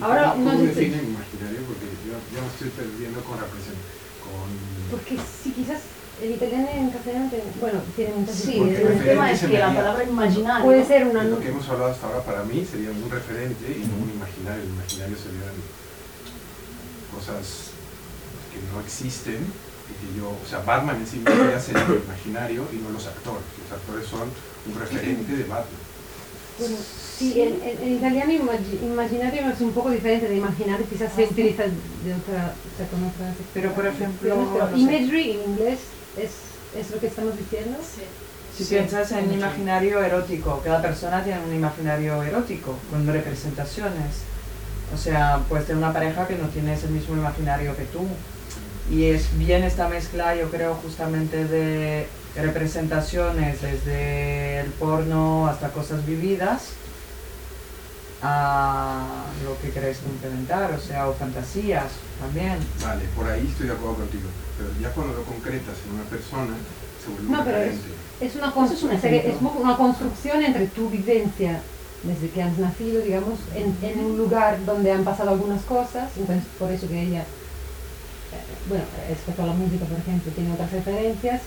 Ahora 0.01 0.35
¿Cómo 0.35 0.53
no 0.53 0.59
sé 0.59 0.67
definen 0.67 1.03
imaginario? 1.03 1.67
Porque 1.67 1.87
yo, 2.07 2.15
yo 2.31 2.39
me 2.39 2.47
estoy 2.47 2.71
perdiendo 2.71 3.19
con 3.27 3.35
representación. 3.43 4.07
Con... 4.23 4.47
Porque 4.95 5.19
si 5.19 5.51
quizás 5.51 5.83
el 6.23 6.31
italiano 6.31 6.69
en 6.71 6.91
castellano, 6.91 7.27
tiene- 7.29 7.51
bueno, 7.59 7.81
tiene 7.97 8.15
muchas 8.15 8.37
Sí, 8.37 8.55
el 8.55 9.03
tema 9.03 9.33
es 9.33 9.41
que 9.41 9.59
la 9.59 9.75
palabra 9.75 10.05
imaginario 10.05 10.65
Puede 10.65 10.87
ser 10.87 11.07
una... 11.09 11.25
Lo 11.25 11.41
que 11.41 11.49
hemos 11.49 11.69
hablado 11.69 11.91
hasta 11.91 12.07
ahora 12.07 12.23
para 12.23 12.45
mí 12.45 12.65
sería 12.65 12.91
un 12.91 13.11
referente 13.11 13.67
y 13.67 13.83
no 13.83 13.99
un 13.99 14.11
imaginario. 14.15 14.63
El 14.63 14.69
imaginario 14.79 15.17
serían 15.19 15.55
cosas 17.11 17.75
que 18.55 18.63
no 18.71 18.81
existen 18.81 19.43
y 19.43 19.95
que 19.99 20.19
yo, 20.19 20.29
o 20.31 20.47
sea, 20.49 20.61
Batman 20.61 21.03
en 21.03 21.07
sí 21.07 21.17
mismo 21.19 21.51
ya 21.51 21.59
sería 21.59 21.83
el 21.83 21.99
imaginario 22.07 22.63
y 22.73 22.77
no 22.77 22.91
los 22.91 23.07
actores. 23.09 23.43
Los 23.59 23.75
actores 23.75 24.07
son 24.07 24.31
un 24.71 24.79
referente 24.79 25.33
de 25.35 25.43
Batman. 25.51 25.83
Bueno, 26.59 26.77
sí, 27.19 27.41
en, 27.41 27.61
en- 27.63 27.83
en 27.83 27.93
italiano 27.95 28.33
imagi- 28.33 28.83
imaginario 28.83 29.49
es 29.49 29.61
un 29.61 29.73
poco 29.73 29.91
diferente 29.91 30.29
de 30.29 30.37
imaginario, 30.37 30.87
quizás 30.89 31.13
se 31.15 31.25
utiliza 31.25 31.63
de 31.65 32.15
otra, 32.15 32.55
o 32.55 32.77
sea, 32.77 32.87
con 32.91 33.05
otras 33.05 33.35
Pero, 33.53 33.73
por 33.73 33.87
ejemplo, 33.87 34.35
no 34.37 34.77
imagery 34.79 35.31
en 35.33 35.51
inglés 35.51 35.79
es, 36.17 36.31
es 36.79 36.91
lo 36.91 36.99
que 37.01 37.07
estamos 37.07 37.37
diciendo. 37.39 37.79
Si 38.57 38.65
piensas 38.65 39.11
en 39.13 39.33
imaginario 39.33 40.01
erótico, 40.03 40.61
cada 40.65 40.81
persona 40.81 41.25
tiene 41.25 41.41
un 41.41 41.55
imaginario 41.55 42.23
erótico 42.23 42.77
con 42.91 43.05
representaciones. 43.07 44.23
O 44.95 44.97
sea, 44.97 45.41
puedes 45.49 45.67
tener 45.67 45.83
una 45.83 45.93
pareja 45.93 46.29
que 46.29 46.37
no 46.37 46.47
tiene 46.49 46.75
ese 46.75 46.87
mismo 46.87 47.17
imaginario 47.17 47.77
que 47.77 47.83
tú. 47.85 48.07
Y 48.93 49.07
es 49.07 49.37
bien 49.39 49.65
esta 49.65 49.89
mezcla, 49.89 50.37
yo 50.37 50.51
creo, 50.51 50.75
justamente 50.75 51.47
de 51.47 52.07
representaciones, 52.37 53.61
desde 53.63 54.61
el 54.61 54.67
porno 54.73 55.49
hasta 55.49 55.71
cosas 55.71 56.07
vividas, 56.07 56.69
a 58.23 59.25
lo 59.45 59.61
que 59.61 59.71
queréis 59.71 59.99
implementar, 60.07 60.73
o 60.73 60.81
sea, 60.81 61.09
o 61.09 61.15
fantasías 61.15 61.93
también. 62.21 62.59
Vale, 62.83 63.05
por 63.15 63.29
ahí 63.29 63.47
estoy 63.47 63.67
de 63.67 63.73
acuerdo 63.73 63.97
contigo. 63.97 64.29
Pero 64.57 64.71
ya 64.81 64.91
cuando 64.95 65.15
lo 65.15 65.25
concretas 65.25 65.77
en 65.87 65.95
una 65.95 66.05
persona, 66.05 66.55
se 67.03 67.11
vuelve 67.11 67.31
No, 67.31 67.45
pero. 67.45 67.59
Es 68.21 68.37
una, 68.37 68.49
Eso 68.49 68.89
es 68.89 69.37
una 69.43 69.77
construcción 69.77 70.43
entre 70.43 70.67
tu 70.69 70.89
vivencia 70.89 71.61
desde 72.05 72.31
que 72.31 72.43
has 72.43 72.57
nacido, 72.59 73.03
digamos, 73.03 73.39
en, 73.55 73.77
en 73.83 74.05
un 74.05 74.17
lugar 74.17 74.65
donde 74.65 74.93
han 74.93 75.05
pasado 75.05 75.31
algunas 75.31 75.63
cosas, 75.63 76.11
entonces 76.17 76.45
por 76.59 76.71
eso 76.71 76.87
que 76.87 77.03
ella, 77.03 77.21
eh, 77.23 77.25
bueno, 78.69 78.85
respecto 79.09 79.43
a 79.43 79.47
la 79.47 79.53
música, 79.53 79.85
por 79.87 79.99
ejemplo, 79.99 80.31
tiene 80.33 80.53
otras 80.53 80.71
referencias. 80.71 81.41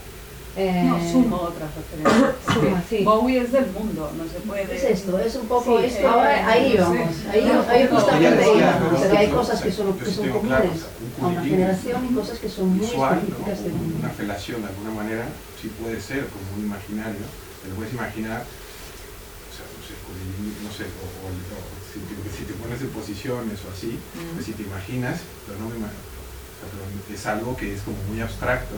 Eh, 0.58 0.84
No, 0.86 1.00
sumo 1.12 1.38
otras 1.38 1.70
referencias. 1.76 2.36
suma, 2.54 2.84
sí. 2.90 3.04
Bowie 3.04 3.42
es 3.42 3.52
del 3.52 3.68
mundo, 3.72 4.12
no 4.18 4.24
se 4.28 4.40
puede... 4.40 4.76
es 4.76 4.84
esto, 4.84 5.20
es 5.20 5.36
un 5.36 5.48
poco 5.48 5.78
Sí, 5.80 5.86
esto, 5.86 6.02
eh, 6.02 6.08
ahora 6.08 6.48
ahí 6.50 6.76
vamos, 6.78 7.16
ahí, 7.32 7.46
No, 7.46 7.62
ahí 7.70 7.88
justamente 7.88 8.44
ahí 8.44 8.62
vamos, 8.62 8.92
¿no? 8.92 9.00
porque 9.00 9.18
hay 9.18 9.30
cosas 9.30 9.62
que 9.62 9.72
son, 9.72 9.98
que 10.00 10.06
son 10.12 10.30
comunes. 10.30 10.86
a 11.22 11.28
una 11.28 11.42
generación 11.44 12.06
y 12.10 12.14
cosas 12.16 12.40
que 12.40 12.50
son 12.50 12.70
muy 12.76 12.86
específicas 12.86 13.64
de 13.64 13.70
un 13.72 13.96
una 14.00 14.12
relación 14.14 14.62
de 14.64 14.68
alguna 14.68 14.92
manera, 14.92 15.26
sí 15.62 15.70
puede 15.82 16.02
ser 16.02 16.26
como 16.28 16.46
un 16.58 16.66
imaginario, 16.66 17.22
te 17.64 17.70
lo 17.70 17.76
puedes 17.76 17.94
imaginar, 17.94 18.42
o 18.42 19.52
sea, 19.54 19.66
no 19.70 19.82
sé, 19.86 19.94
con 20.06 20.16
el- 20.18 20.58
no 20.66 20.72
sé, 20.74 20.84
o, 20.90 21.06
o- 21.06 21.30
o 21.30 21.60
si, 21.94 22.00
te, 22.02 22.14
si 22.38 22.44
te 22.46 22.54
pones 22.54 22.82
en 22.82 22.90
posiciones 22.90 23.60
o 23.66 23.72
así, 23.72 24.00
pues 24.34 24.46
si 24.46 24.54
te 24.54 24.64
imaginas, 24.64 25.22
pero 25.46 25.60
no 25.60 25.70
me 25.70 25.78
imagino, 25.78 26.02
o 26.02 26.58
sea, 26.58 26.68
pero 26.74 27.14
es 27.16 27.26
algo 27.26 27.56
que 27.58 27.74
es 27.76 27.82
como 27.82 27.98
muy 28.10 28.22
abstracto, 28.22 28.76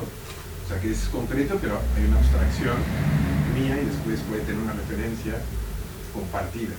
o 0.69 0.71
sea, 0.71 0.81
que 0.81 0.91
es 0.91 0.99
concreto, 1.11 1.57
pero 1.59 1.79
hay 1.97 2.05
una 2.05 2.19
abstracción 2.19 2.77
mía 3.55 3.75
y 3.81 3.85
después 3.85 4.19
puede 4.29 4.41
tener 4.43 4.61
una 4.61 4.73
referencia 4.73 5.33
compartida. 6.13 6.75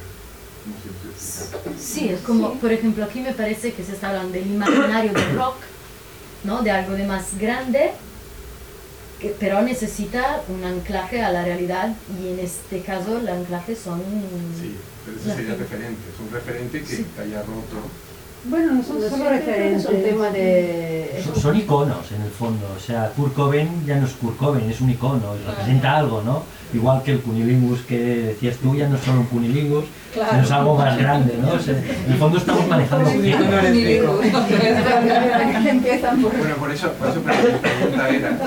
No 0.65 0.75
sé 0.77 1.19
si 1.19 1.43
explicar. 1.43 1.73
Sí, 1.77 2.09
es 2.11 2.21
como, 2.21 2.55
por 2.55 2.73
ejemplo, 2.73 3.05
aquí 3.05 3.21
me 3.21 3.33
parece 3.33 3.73
que 3.73 3.83
se 3.83 3.93
está 3.93 4.11
hablando 4.11 4.33
del 4.33 4.47
imaginario 4.47 5.13
del 5.13 5.35
rock, 5.35 5.57
¿no? 6.45 6.63
De 6.63 6.71
algo 6.71 6.93
de 6.95 7.05
más 7.07 7.37
grande, 7.37 7.91
que, 9.21 9.35
pero 9.41 9.61
necesita 9.63 10.41
un 10.49 10.63
anclaje 10.63 11.23
a 11.23 11.33
la 11.33 11.45
realidad 11.45 11.93
y 12.23 12.29
en 12.29 12.39
este 12.39 12.83
caso 12.83 13.19
el 13.19 13.29
anclaje 13.29 13.75
son... 13.75 14.01
Sí, 14.61 14.77
pero 15.05 15.19
ese 15.19 15.35
sería 15.35 15.57
referente, 15.57 16.01
es 16.15 16.21
un 16.21 16.31
referente 16.33 16.81
que 16.83 16.97
Sí. 16.97 17.07
haya 17.21 17.41
roto 17.41 17.83
Bueno, 18.45 18.73
no 18.73 18.83
son 18.83 19.01
Lo 19.01 19.11
solo 19.11 19.29
referentes. 19.29 19.85
Es 19.85 19.91
un 19.91 20.03
tema 20.03 20.31
de... 20.31 21.23
Son, 21.25 21.37
son 21.43 21.57
iconos 21.57 22.11
en 22.13 22.23
el 22.23 22.31
fondo, 22.31 22.67
o 22.75 22.81
sea, 22.81 23.11
Kurt 23.15 23.35
Cobain 23.35 23.69
ya 23.85 23.97
no 23.97 24.07
es 24.07 24.13
Kurt 24.15 24.39
Cobain, 24.39 24.71
es 24.71 24.81
un 24.81 24.91
icono, 24.91 25.37
y 25.37 25.47
representa 25.47 25.99
algo, 25.99 26.23
¿no? 26.23 26.45
Igual 26.73 27.03
que 27.03 27.13
el 27.13 27.21
cunilingus 27.21 27.81
que 27.83 27.99
decías 27.99 28.57
tú, 28.57 28.75
ya 28.75 28.89
no 28.89 28.97
es 28.97 29.03
solo 29.03 29.21
un 29.21 29.27
cunilingus, 29.27 29.85
sino 30.15 30.43
es 30.43 30.51
algo 30.51 30.77
más 30.77 30.97
grande, 30.97 31.35
¿no? 31.41 31.53
O 31.53 31.59
sea, 31.59 31.75
en 31.77 32.13
el 32.13 32.19
fondo 32.19 32.39
estamos 32.39 32.67
manejando 32.67 33.11
un. 33.11 33.25
Empiezan 35.69 36.23
por... 36.23 36.37
Bueno, 36.37 36.55
por 36.57 36.71
eso, 36.71 36.93
por 36.93 37.09
eso 37.09 37.21
pero 37.25 37.53
mi 37.53 37.59
pregunta 37.59 38.09
era, 38.09 38.39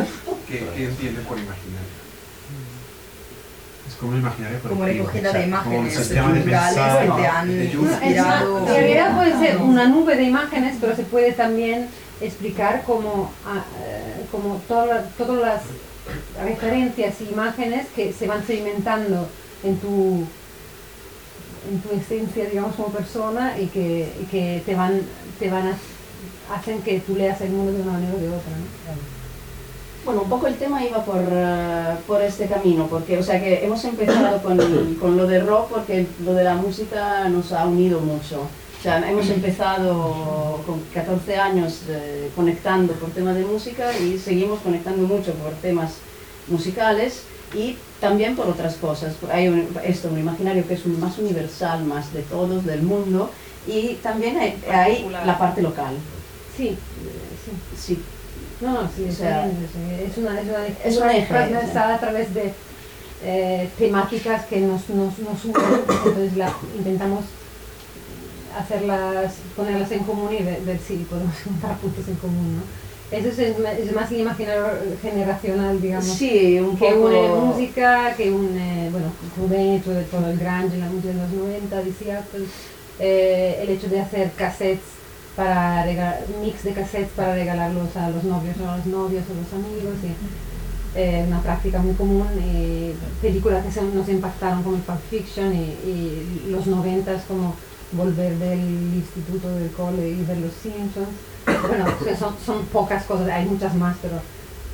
¿qué, 0.47 0.65
qué 0.75 0.85
entiende 0.85 1.21
por 1.21 1.38
imaginario? 1.38 1.82
Como 4.03 4.17
imaginario 4.17 4.60
Como 4.60 4.83
recogida 4.83 5.31
de 5.31 5.45
imágenes 5.45 5.98
culturales 5.98 7.10
que 7.15 7.22
te 7.22 7.27
han 7.27 7.51
inspirado. 7.51 8.60
en 8.60 8.65
realidad 8.67 9.15
puede 9.15 9.39
ser 9.39 9.57
una 9.57 9.88
nube 9.88 10.17
de 10.17 10.24
imágenes, 10.24 10.75
pero 10.81 10.93
se 10.93 11.03
puede 11.03 11.31
también 11.31 11.88
explicar 12.19 12.83
como, 12.83 13.31
ah, 13.45 13.63
eh, 13.81 14.25
como 14.29 14.62
todas 14.67 14.88
las, 14.89 15.13
todas 15.15 15.39
las 15.39 15.62
referencias 16.43 17.22
y 17.22 17.31
imágenes 17.31 17.88
que 17.95 18.12
se 18.12 18.27
van 18.27 18.45
sedimentando 18.45 19.29
en 19.63 19.77
tu, 19.77 20.25
en 21.72 21.79
tu 21.79 21.91
esencia, 21.95 22.43
digamos, 22.50 22.75
como 22.75 22.89
persona 22.89 23.57
y 23.57 23.67
que, 23.67 24.12
y 24.22 24.25
que 24.25 24.62
te 24.65 24.75
van, 24.75 25.01
te 25.39 25.50
van 25.50 25.67
a, 25.67 25.77
hacen 26.53 26.81
que 26.81 27.00
tú 27.00 27.15
leas 27.15 27.39
el 27.39 27.51
mundo 27.51 27.72
de 27.72 27.81
una 27.83 27.93
manera 27.93 28.13
o 28.13 28.19
de 28.19 28.27
otra. 28.27 28.51
¿no? 28.51 29.23
Bueno, 30.05 30.24
un 30.24 30.29
poco 30.29 30.48
el 30.48 30.55
tema 30.55 30.83
iba 30.83 31.03
por, 31.05 31.22
eh, 31.31 31.95
por 32.05 32.22
este 32.22 32.48
camino, 32.48 32.88
porque, 32.88 33.17
o 33.17 33.24
sea, 33.24 33.41
que 33.41 33.63
hemos 33.63 33.83
empezado 33.86 34.41
con, 34.41 34.57
con 35.00 35.15
lo 35.15 35.25
de 35.27 35.39
rock 35.39 35.69
porque 35.69 36.05
lo 36.25 36.33
de 36.33 36.43
la 36.43 36.55
música 36.55 37.29
nos 37.29 37.53
ha 37.53 37.65
unido 37.65 38.01
mucho. 38.01 38.41
O 38.41 38.83
sea, 38.83 38.98
hemos 39.10 39.29
empezado 39.29 40.60
con 40.65 40.81
14 40.93 41.38
años 41.38 41.83
eh, 41.88 42.29
conectando 42.36 42.91
por 42.95 43.12
temas 43.12 43.36
de 43.36 43.45
música 43.45 43.98
y 43.98 44.17
seguimos 44.17 44.60
conectando 44.60 45.03
mucho 45.07 45.33
por 45.36 45.53
temas 45.53 45.93
musicales 46.50 47.22
y 47.55 47.77
también 48.01 48.36
por 48.36 48.48
otras 48.48 48.75
cosas. 48.75 49.15
Hay 49.31 49.48
un, 49.48 49.69
esto, 49.86 50.10
un 50.12 50.19
imaginario 50.19 50.67
que 50.67 50.74
es 50.74 50.86
un- 50.86 51.00
más 51.00 51.17
universal, 51.17 51.86
más 51.86 52.12
de 52.13 52.24
todos, 52.24 52.65
del 52.65 52.81
mundo, 52.81 53.29
y 53.65 53.93
también 54.03 54.38
hay, 54.38 54.62
hay 54.69 55.07
la 55.25 55.38
parte 55.39 55.62
local. 55.62 55.93
Sí, 56.57 56.67
eh, 56.67 56.75
sí. 57.45 57.95
Sí, 57.95 58.00
No, 58.63 58.82
no, 58.82 58.89
sí, 58.96 59.08
O 59.10 59.12
sea, 59.12 59.46
es, 59.46 60.17
una, 60.17 60.39
es 60.39 60.48
una, 60.48 60.67
es 60.67 60.98
un 60.98 61.10
eje, 61.10 61.77
a 61.77 62.00
través 62.00 62.34
de 62.34 62.53
eh, 63.25 63.70
temáticas 63.77 64.46
que 64.46 64.62
nos, 64.62 64.88
nos, 64.89 65.20
nos 65.20 65.46
unen, 65.46 65.82
entonces 66.05 66.38
la, 66.38 66.53
intentamos 66.77 67.25
hacerlas, 68.58 69.34
ponerlas 69.55 69.91
en 69.91 70.03
común 70.03 70.34
y 70.34 70.43
ver, 70.43 70.62
ver 70.62 70.79
si 70.79 70.96
podemos 70.98 71.36
juntar 71.43 71.77
puntos 71.77 72.08
en 72.08 72.15
común, 72.15 72.58
¿no? 72.58 72.84
Eso 73.12 73.27
es, 73.29 73.38
es 73.39 73.93
más 73.93 74.12
el 74.12 74.22
imaginario 74.22 74.65
generacional, 75.01 75.79
digamos, 75.79 76.05
sí, 76.05 76.60
un 76.60 76.77
que 76.77 76.89
poco... 76.89 77.08
une 77.08 77.27
música, 77.27 78.15
que 78.15 78.32
une, 78.32 78.89
bueno, 78.91 79.12
Cobain, 79.36 79.82
todo, 79.82 80.00
todo 80.10 80.32
el 80.32 80.39
grunge, 80.39 80.77
la 80.77 80.88
música 80.88 81.10
de 81.10 81.20
los 81.20 81.32
90, 81.32 81.84
de 81.84 81.93
Seattle, 81.93 82.46
eh, 83.00 83.60
el 83.62 83.70
hecho 83.70 83.88
de 83.88 84.00
hacer 84.00 84.32
cassettes 84.32 85.02
para 85.35 85.83
regalar, 85.83 86.19
mix 86.41 86.63
de 86.63 86.73
cassettes 86.73 87.11
para 87.15 87.33
regalarlos 87.35 87.95
a 87.95 88.09
los 88.09 88.23
novios 88.23 88.55
o 88.61 88.69
a 88.69 88.77
las 88.77 88.85
novias 88.85 89.23
o 89.29 89.33
a 89.33 89.41
los 89.41 89.53
amigos, 89.65 89.95
y, 90.03 90.97
eh, 90.99 91.25
una 91.27 91.41
práctica 91.41 91.79
muy 91.79 91.93
común, 91.95 92.27
películas 93.21 93.65
que 93.65 93.71
se- 93.71 93.81
nos 93.81 94.07
impactaron 94.09 94.61
como 94.63 94.75
el 94.75 94.81
Pulp 94.83 94.99
Fiction 95.09 95.53
y, 95.53 95.75
y 95.87 96.49
los 96.51 96.67
90 96.67 97.15
como 97.27 97.55
volver 97.93 98.37
del 98.37 98.59
instituto, 98.95 99.49
del 99.55 99.69
cole 99.71 100.09
y 100.09 100.23
ver 100.23 100.37
los 100.37 100.51
Simpsons. 100.53 101.09
Bueno, 101.67 101.85
son, 102.17 102.35
son 102.45 102.65
pocas 102.65 103.03
cosas, 103.05 103.27
hay 103.29 103.45
muchas 103.45 103.73
más, 103.75 103.95
pero 104.01 104.15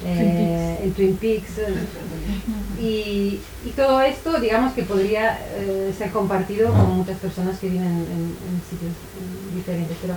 eh, 0.06 0.80
el 0.84 0.94
Twin 0.94 1.16
Peaks. 1.18 1.58
eh, 1.60 1.74
y, 2.82 3.40
y 3.66 3.70
todo 3.76 4.02
esto, 4.02 4.40
digamos 4.40 4.74
que 4.74 4.84
podría 4.84 5.38
eh, 5.58 5.94
ser 5.98 6.12
compartido 6.12 6.72
con 6.72 6.98
muchas 6.98 7.18
personas 7.18 7.60
que 7.60 7.68
viven 7.70 7.86
en, 7.88 7.98
en 8.02 8.62
sitios 8.70 8.94
diferentes, 9.56 9.98
pero 10.02 10.14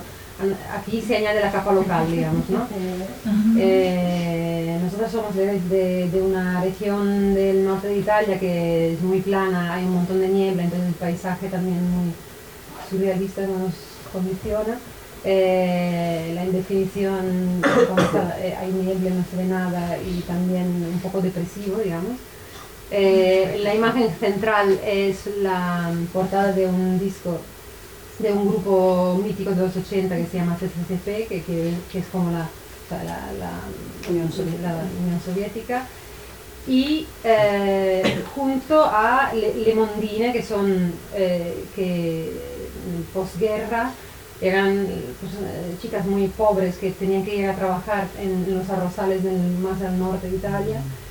aquí 0.73 1.01
se 1.01 1.17
añade 1.17 1.41
la 1.41 1.51
capa 1.51 1.71
local, 1.73 2.09
digamos, 2.11 2.49
¿no? 2.49 2.67
Eh, 3.57 4.77
nosotros 4.83 5.11
somos 5.11 5.35
de, 5.35 5.59
de- 6.09 6.21
una 6.21 6.61
región 6.61 7.33
del 7.33 7.65
norte 7.65 7.87
de 7.87 7.97
Italia 7.99 8.39
que 8.39 8.93
es 8.93 9.01
muy 9.01 9.19
plana, 9.21 9.73
hay 9.73 9.83
un 9.85 9.93
montón 9.95 10.19
de 10.19 10.27
niebla, 10.27 10.63
entonces 10.63 10.87
el 10.89 10.93
paisaje 10.95 11.47
también 11.49 11.77
muy 11.91 12.11
surrealista 12.89 13.41
nos 13.43 13.73
condiciona. 14.11 14.77
Eh, 15.25 16.31
la 16.35 16.43
indefinición, 16.45 17.61
eh, 18.41 18.55
hay 18.59 18.71
niebla, 18.71 19.11
no 19.11 19.23
se 19.29 19.37
ve 19.37 19.45
nada 19.45 19.97
y 19.97 20.21
también 20.21 20.65
un 20.93 20.99
poco 21.01 21.21
depresivo, 21.21 21.77
digamos. 21.83 22.13
Eh, 22.91 23.59
la 23.63 23.73
imagen 23.73 24.09
central 24.19 24.79
es 24.85 25.27
la 25.41 25.91
portada 26.11 26.51
de 26.51 26.67
un 26.67 26.99
disco 26.99 27.39
de 28.19 28.31
un 28.31 28.47
grupo 28.47 29.19
mítico 29.23 29.51
de 29.51 29.61
los 29.67 29.75
80 29.75 30.15
que 30.15 30.25
se 30.27 30.37
llama 30.37 30.57
CCCP, 30.57 31.27
que, 31.27 31.43
que, 31.43 31.73
que 31.91 31.99
es 31.99 32.05
como 32.11 32.31
la 32.31 32.49
la, 32.91 33.31
la 33.39 33.51
Unión 34.09 34.31
Soviética. 34.31 34.67
la 34.69 34.75
Unión 35.03 35.19
Soviética, 35.25 35.87
y 36.67 37.07
eh, 37.23 38.23
junto 38.35 38.83
a 38.85 39.31
Le, 39.33 39.55
Le 39.55 39.73
Mondine, 39.73 40.31
que 40.31 40.43
son 40.43 40.93
eh, 41.15 41.65
que 41.75 42.31
posguerra 43.13 43.91
eran 44.41 44.85
pues, 45.19 45.33
eh, 45.41 45.75
chicas 45.81 46.05
muy 46.05 46.27
pobres 46.27 46.77
que 46.77 46.91
tenían 46.91 47.23
que 47.23 47.35
ir 47.35 47.47
a 47.47 47.55
trabajar 47.55 48.07
en, 48.19 48.45
los 48.53 48.69
arrozales 48.69 49.23
del, 49.23 49.39
más 49.59 49.81
al 49.81 49.97
norte 49.97 50.29
de 50.29 50.35
Italia 50.35 50.77
con, 50.77 50.81
ca- 50.81 51.02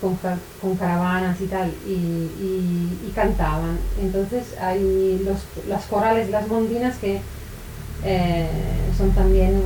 con 0.00 0.76
caravanas 0.76 1.40
y 1.40 1.46
tal, 1.46 1.72
y, 1.86 1.92
y- 1.92 3.12
cantaban. 3.14 3.78
Entonces 4.00 4.56
hay 4.60 5.20
los, 5.24 5.38
las 5.66 5.86
corales, 5.86 6.30
las 6.30 6.46
mondinas 6.46 6.96
que 6.98 7.20
eh, 8.04 8.48
son 8.96 9.10
también 9.10 9.60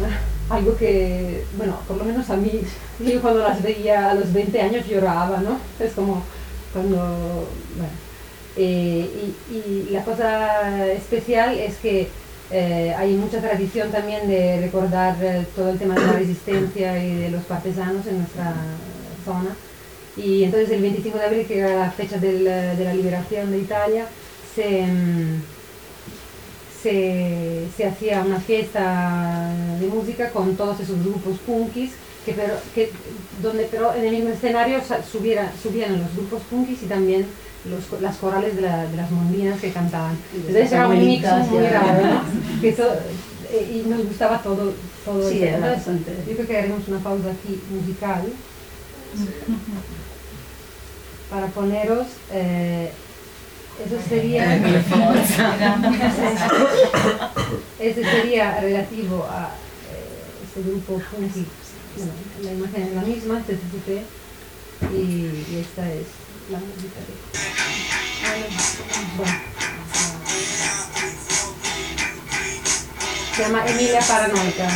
algo 0.50 0.76
que, 0.76 1.44
bueno, 1.56 1.76
por 1.86 1.96
lo 1.96 2.04
menos 2.04 2.28
a 2.28 2.36
mí, 2.36 2.60
yo 3.00 3.22
cuando 3.22 3.40
las 3.40 3.62
veía 3.62 4.10
a 4.10 4.14
los 4.14 4.32
20 4.32 4.60
años 4.60 4.86
lloraba, 4.86 5.38
¿no? 5.38 5.58
Es 5.82 5.92
como 5.92 6.22
cuando, 6.72 6.98
bueno. 7.76 7.92
Eh, 8.56 9.32
y, 9.50 9.88
la 9.90 10.02
cosa 10.02 10.86
especial 10.88 11.56
es 11.56 11.76
que 11.76 12.08
eh, 12.50 12.94
hay 12.98 13.14
mucha 13.14 13.40
tradición 13.40 13.90
también 13.90 14.26
de 14.28 14.60
recordar 14.60 15.16
todo 15.54 15.70
el 15.70 15.78
tema 15.78 15.94
de 15.94 16.06
la 16.06 16.12
resistencia 16.12 17.02
y 17.02 17.14
de 17.14 17.30
los 17.30 17.44
partisanos 17.44 18.06
en 18.06 18.18
nuestra 18.18 18.52
zona. 19.24 19.56
Y 20.18 20.44
entonces 20.44 20.70
el 20.70 20.82
25 20.82 21.16
de 21.18 21.24
abril, 21.24 21.46
que 21.46 21.58
era 21.58 21.74
la 21.78 21.90
fecha 21.90 22.18
del- 22.18 22.44
de 22.44 22.84
la 22.84 22.94
liberación 22.94 23.50
de 23.50 23.58
Italia, 23.58 24.06
se, 24.54 24.82
mm, 24.82 25.42
se, 26.82 27.64
se 27.76 27.86
hacía 27.86 28.22
una 28.22 28.40
fiesta 28.40 29.50
de 29.80 29.86
música 29.86 30.30
con 30.30 30.56
todos 30.56 30.80
esos 30.80 31.02
grupos 31.04 31.38
punkis, 31.46 31.90
que 32.24 32.32
pero, 32.32 32.54
que, 32.74 32.90
donde 33.42 33.64
pero 33.70 33.94
en 33.94 34.04
el 34.04 34.10
mismo 34.14 34.30
escenario 34.30 34.80
subiera- 35.10 35.52
subían 35.62 35.98
los 36.00 36.14
grupos 36.14 36.42
punkis 36.50 36.82
y 36.82 36.86
también 36.86 37.26
los 37.64 38.00
las 38.00 38.16
corales 38.18 38.54
de, 38.56 38.62
la- 38.62 38.86
de 38.86 38.96
las 38.96 39.10
mondinas 39.10 39.60
que 39.60 39.70
cantaban. 39.72 40.16
Entonces 40.34 40.72
era 40.72 40.88
un 40.88 40.98
mix 41.08 41.22
muy 41.50 41.66
raro, 41.66 42.06
¿no? 42.06 42.22
Que 42.60 42.72
to- 42.72 42.94
eh, 43.50 43.82
y 43.84 43.88
nos 43.88 44.04
gustaba 44.06 44.42
todo, 44.42 44.72
todo 45.04 45.28
Sí, 45.30 45.38
Entonces, 45.42 46.26
yo 46.28 46.34
creo 46.34 46.46
que 46.46 46.56
haremos 46.58 46.86
una 46.88 46.98
pausa 46.98 47.30
aquí 47.30 47.60
musical 47.70 48.22
para 51.30 51.46
poneros, 51.48 52.06
eh, 52.32 52.92
eso 53.84 53.96
sería, 54.08 54.56
ese 57.78 58.04
sería 58.04 58.60
relativo 58.60 59.26
a 59.30 59.50
eh, 59.92 60.44
este 60.44 60.62
grupo 60.68 61.00
funky, 61.10 61.46
bueno, 61.96 62.12
la 62.42 62.52
imagen 62.52 62.82
es 62.82 62.94
la 62.94 63.02
misma, 63.02 63.38
este 63.38 63.54
CCP, 63.54 64.02
y, 64.92 64.96
y 64.96 65.58
esta 65.60 65.88
es 65.92 66.06
la 66.50 66.58
música 66.58 66.98
de... 67.06 67.12
Bueno, 69.16 69.38
se 73.36 73.42
llama 73.42 73.66
Emilia 73.66 74.00
Paranoica. 74.00 74.68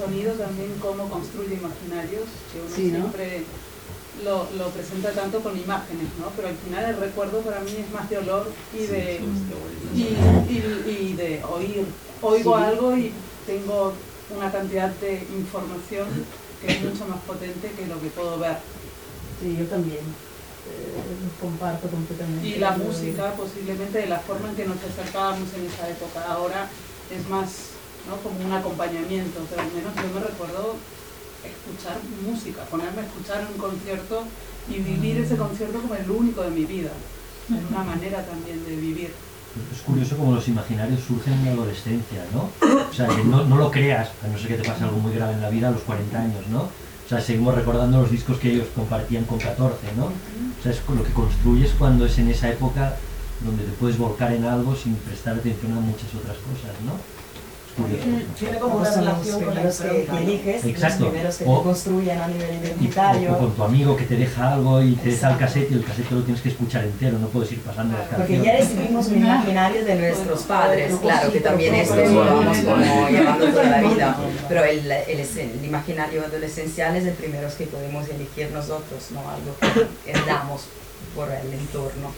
Sonido 0.00 0.32
también 0.34 0.72
cómo 0.80 1.08
construye 1.08 1.54
imaginarios, 1.56 2.24
que 2.52 2.60
uno 2.60 2.74
Sí, 2.74 2.84
¿no? 2.92 2.96
siempre 2.98 3.44
lo, 4.24 4.48
lo 4.56 4.68
presenta 4.70 5.10
tanto 5.12 5.40
con 5.40 5.58
imágenes, 5.58 6.08
¿no? 6.18 6.26
Pero 6.36 6.48
al 6.48 6.56
final 6.56 6.84
el 6.84 6.96
recuerdo 6.96 7.40
para 7.40 7.60
mí 7.60 7.72
es 7.78 7.90
más 7.92 8.08
de 8.08 8.18
olor 8.18 8.50
y 8.74 8.86
de, 8.86 9.20
y, 9.94 10.02
y- 10.02 11.10
y 11.10 11.12
de 11.14 11.42
oír. 11.44 11.86
Oigo 12.22 12.56
Sí. 12.58 12.64
algo 12.64 12.96
y 12.96 13.12
tengo 13.46 13.92
una 14.36 14.50
cantidad 14.52 14.90
de 15.00 15.26
información 15.36 16.06
que 16.60 16.66
es 16.72 16.82
mucho 16.82 17.06
más 17.06 17.20
potente 17.26 17.70
que 17.76 17.86
lo 17.86 18.00
que 18.00 18.08
puedo 18.08 18.38
ver. 18.38 18.58
Sí, 19.40 19.56
yo 19.58 19.64
también. 19.66 20.00
Eh, 20.68 21.00
comparto 21.40 21.88
completamente. 21.88 22.46
Y 22.46 22.56
la 22.58 22.72
música, 22.72 23.32
posiblemente 23.32 23.98
de 23.98 24.06
la 24.06 24.18
forma 24.20 24.50
en 24.50 24.56
que 24.56 24.66
nos 24.66 24.76
acercábamos 24.76 25.48
en 25.56 25.66
esa 25.66 25.88
época, 25.88 26.22
ahora 26.28 26.68
es 27.10 27.26
más 27.28 27.48
¿no? 28.10 28.16
como 28.18 28.44
un 28.44 28.52
acompañamiento, 28.52 29.40
pero 29.48 29.62
al 29.62 29.72
menos 29.72 29.94
yo 29.94 30.08
me 30.12 30.20
recuerdo 30.26 30.74
escuchar 31.46 31.96
música, 32.26 32.62
ponerme 32.64 33.02
a 33.02 33.06
escuchar 33.06 33.46
un 33.46 33.58
concierto 33.58 34.24
y 34.68 34.80
vivir 34.80 35.18
ese 35.18 35.36
concierto 35.36 35.80
como 35.80 35.94
el 35.94 36.10
único 36.10 36.42
de 36.42 36.50
mi 36.50 36.64
vida. 36.64 36.90
Es 37.48 37.70
una 37.70 37.84
manera 37.84 38.24
también 38.26 38.64
de 38.64 38.76
vivir. 38.76 39.12
Es 39.72 39.80
curioso 39.80 40.16
como 40.16 40.34
los 40.34 40.46
imaginarios 40.46 41.00
surgen 41.00 41.32
en 41.34 41.46
la 41.46 41.52
adolescencia, 41.52 42.22
¿no? 42.32 42.50
O 42.88 42.92
sea, 42.92 43.08
que 43.08 43.24
no, 43.24 43.44
no 43.44 43.56
lo 43.56 43.70
creas, 43.70 44.10
a 44.22 44.28
no 44.28 44.38
ser 44.38 44.48
que 44.48 44.58
te 44.58 44.68
pase 44.68 44.84
algo 44.84 44.98
muy 44.98 45.12
grave 45.12 45.32
en 45.32 45.40
la 45.40 45.50
vida 45.50 45.68
a 45.68 45.70
los 45.72 45.82
40 45.82 46.20
años, 46.20 46.46
¿no? 46.48 46.62
O 46.62 47.08
sea, 47.08 47.20
seguimos 47.20 47.56
recordando 47.56 48.02
los 48.02 48.10
discos 48.10 48.38
que 48.38 48.52
ellos 48.52 48.68
compartían 48.76 49.24
con 49.24 49.38
14, 49.38 49.78
¿no? 49.96 50.04
O 50.04 50.62
sea, 50.62 50.70
es 50.70 50.80
lo 50.88 51.02
que 51.02 51.12
construyes 51.12 51.72
cuando 51.76 52.06
es 52.06 52.16
en 52.18 52.28
esa 52.28 52.48
época 52.48 52.94
donde 53.44 53.64
te 53.64 53.72
puedes 53.72 53.98
volcar 53.98 54.32
en 54.32 54.44
algo 54.44 54.76
sin 54.76 54.94
prestar 54.94 55.34
atención 55.34 55.72
a 55.72 55.80
muchas 55.80 56.14
otras 56.14 56.36
cosas, 56.36 56.78
¿no? 56.86 56.92
Tiene 58.38 58.58
como 58.58 58.76
una 58.76 58.84
Pues 58.84 58.94
son 58.94 59.04
los 59.04 59.14
relación 59.14 59.34
con 59.44 59.54
la 59.54 59.60
primeros 59.62 59.80
que, 59.80 60.04
que 60.06 60.16
eliges, 60.18 60.64
Exacto. 60.64 61.04
los 61.04 61.08
primeros 61.12 61.36
que 61.36 61.44
O- 61.46 61.58
te 61.58 61.64
construyen 61.64 62.18
a 62.20 62.26
nivel 62.28 62.50
Y, 62.50 62.56
o, 62.56 62.60
identitario. 62.66 63.32
o 63.34 63.38
con 63.38 63.52
tu 63.54 63.62
amigo 63.64 63.96
que 63.96 64.04
te 64.04 64.16
deja 64.16 64.52
algo 64.54 64.82
y 64.82 64.92
te 64.94 65.10
deja 65.10 65.28
el 65.28 65.34
Exacto. 65.34 65.38
cassette 65.38 65.70
y 65.70 65.74
el 65.74 65.84
cassette 65.84 66.10
lo 66.12 66.22
tienes 66.22 66.42
que 66.42 66.48
escuchar 66.50 66.84
entero, 66.84 67.18
no 67.18 67.28
puedes 67.28 67.52
ir 67.52 67.60
pasando 67.60 67.96
las 67.98 68.06
Porque 68.08 68.36
canciones. 68.36 68.44
ya 68.46 68.58
recibimos 68.58 69.06
un 69.08 69.16
imaginario 69.18 69.84
de 69.84 69.94
nuestros 69.96 70.42
padres, 70.42 70.94
claro, 71.00 71.32
que 71.32 71.40
también 71.40 71.74
esto 71.74 71.96
lo 71.96 72.20
vamos 72.24 72.58
como 72.58 73.08
llevando 73.08 73.46
toda 73.48 73.64
la 73.64 73.80
vida. 73.82 74.16
Pero 74.48 74.64
el, 74.64 74.90
el, 74.90 75.20
el 75.20 75.64
imaginario 75.64 76.24
adolescencial 76.24 76.96
es 76.96 77.04
el 77.06 77.14
primero 77.14 77.48
que 77.56 77.66
podemos 77.66 78.08
elegir 78.08 78.50
nosotros, 78.52 79.08
¿no? 79.12 79.20
Algo 79.20 79.54
que 80.04 80.10
heredamos 80.10 80.62
por 81.14 81.28
el 81.30 81.52
entorno. 81.52 82.10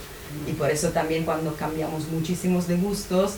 Y 0.47 0.53
por 0.53 0.69
eso 0.71 0.89
también 0.89 1.25
cuando 1.25 1.53
cambiamos 1.55 2.07
muchísimos 2.07 2.67
de 2.67 2.75
gustos 2.77 3.33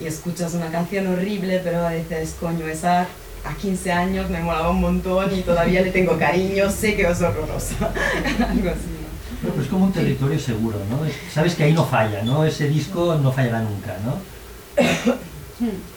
y 0.00 0.06
escuchas 0.06 0.54
una 0.54 0.70
canción 0.70 1.06
horrible, 1.08 1.60
pero 1.62 1.88
dices, 1.90 2.36
coño, 2.40 2.66
esa 2.66 3.06
a 3.44 3.54
15 3.54 3.92
años 3.92 4.28
me 4.30 4.40
molaba 4.40 4.70
un 4.70 4.80
montón 4.80 5.34
y 5.36 5.40
todavía 5.42 5.80
le 5.82 5.90
tengo 5.90 6.18
cariño, 6.18 6.70
sé 6.70 6.94
que 6.96 7.02
es 7.08 7.20
horrorosa. 7.22 7.74
Algo 8.48 8.70
así, 8.70 8.90
¿no? 9.00 9.50
Pero 9.50 9.62
es 9.62 9.68
como 9.68 9.84
un 9.86 9.92
territorio 9.92 10.38
seguro, 10.38 10.78
¿no? 10.90 11.04
Es- 11.06 11.14
Sabes 11.32 11.54
que 11.54 11.64
ahí 11.64 11.72
no 11.72 11.84
falla, 11.86 12.22
¿no? 12.22 12.44
Ese 12.44 12.68
disco 12.68 13.14
no 13.14 13.32
fallará 13.32 13.62
nunca, 13.62 13.96
¿no? 14.04 14.16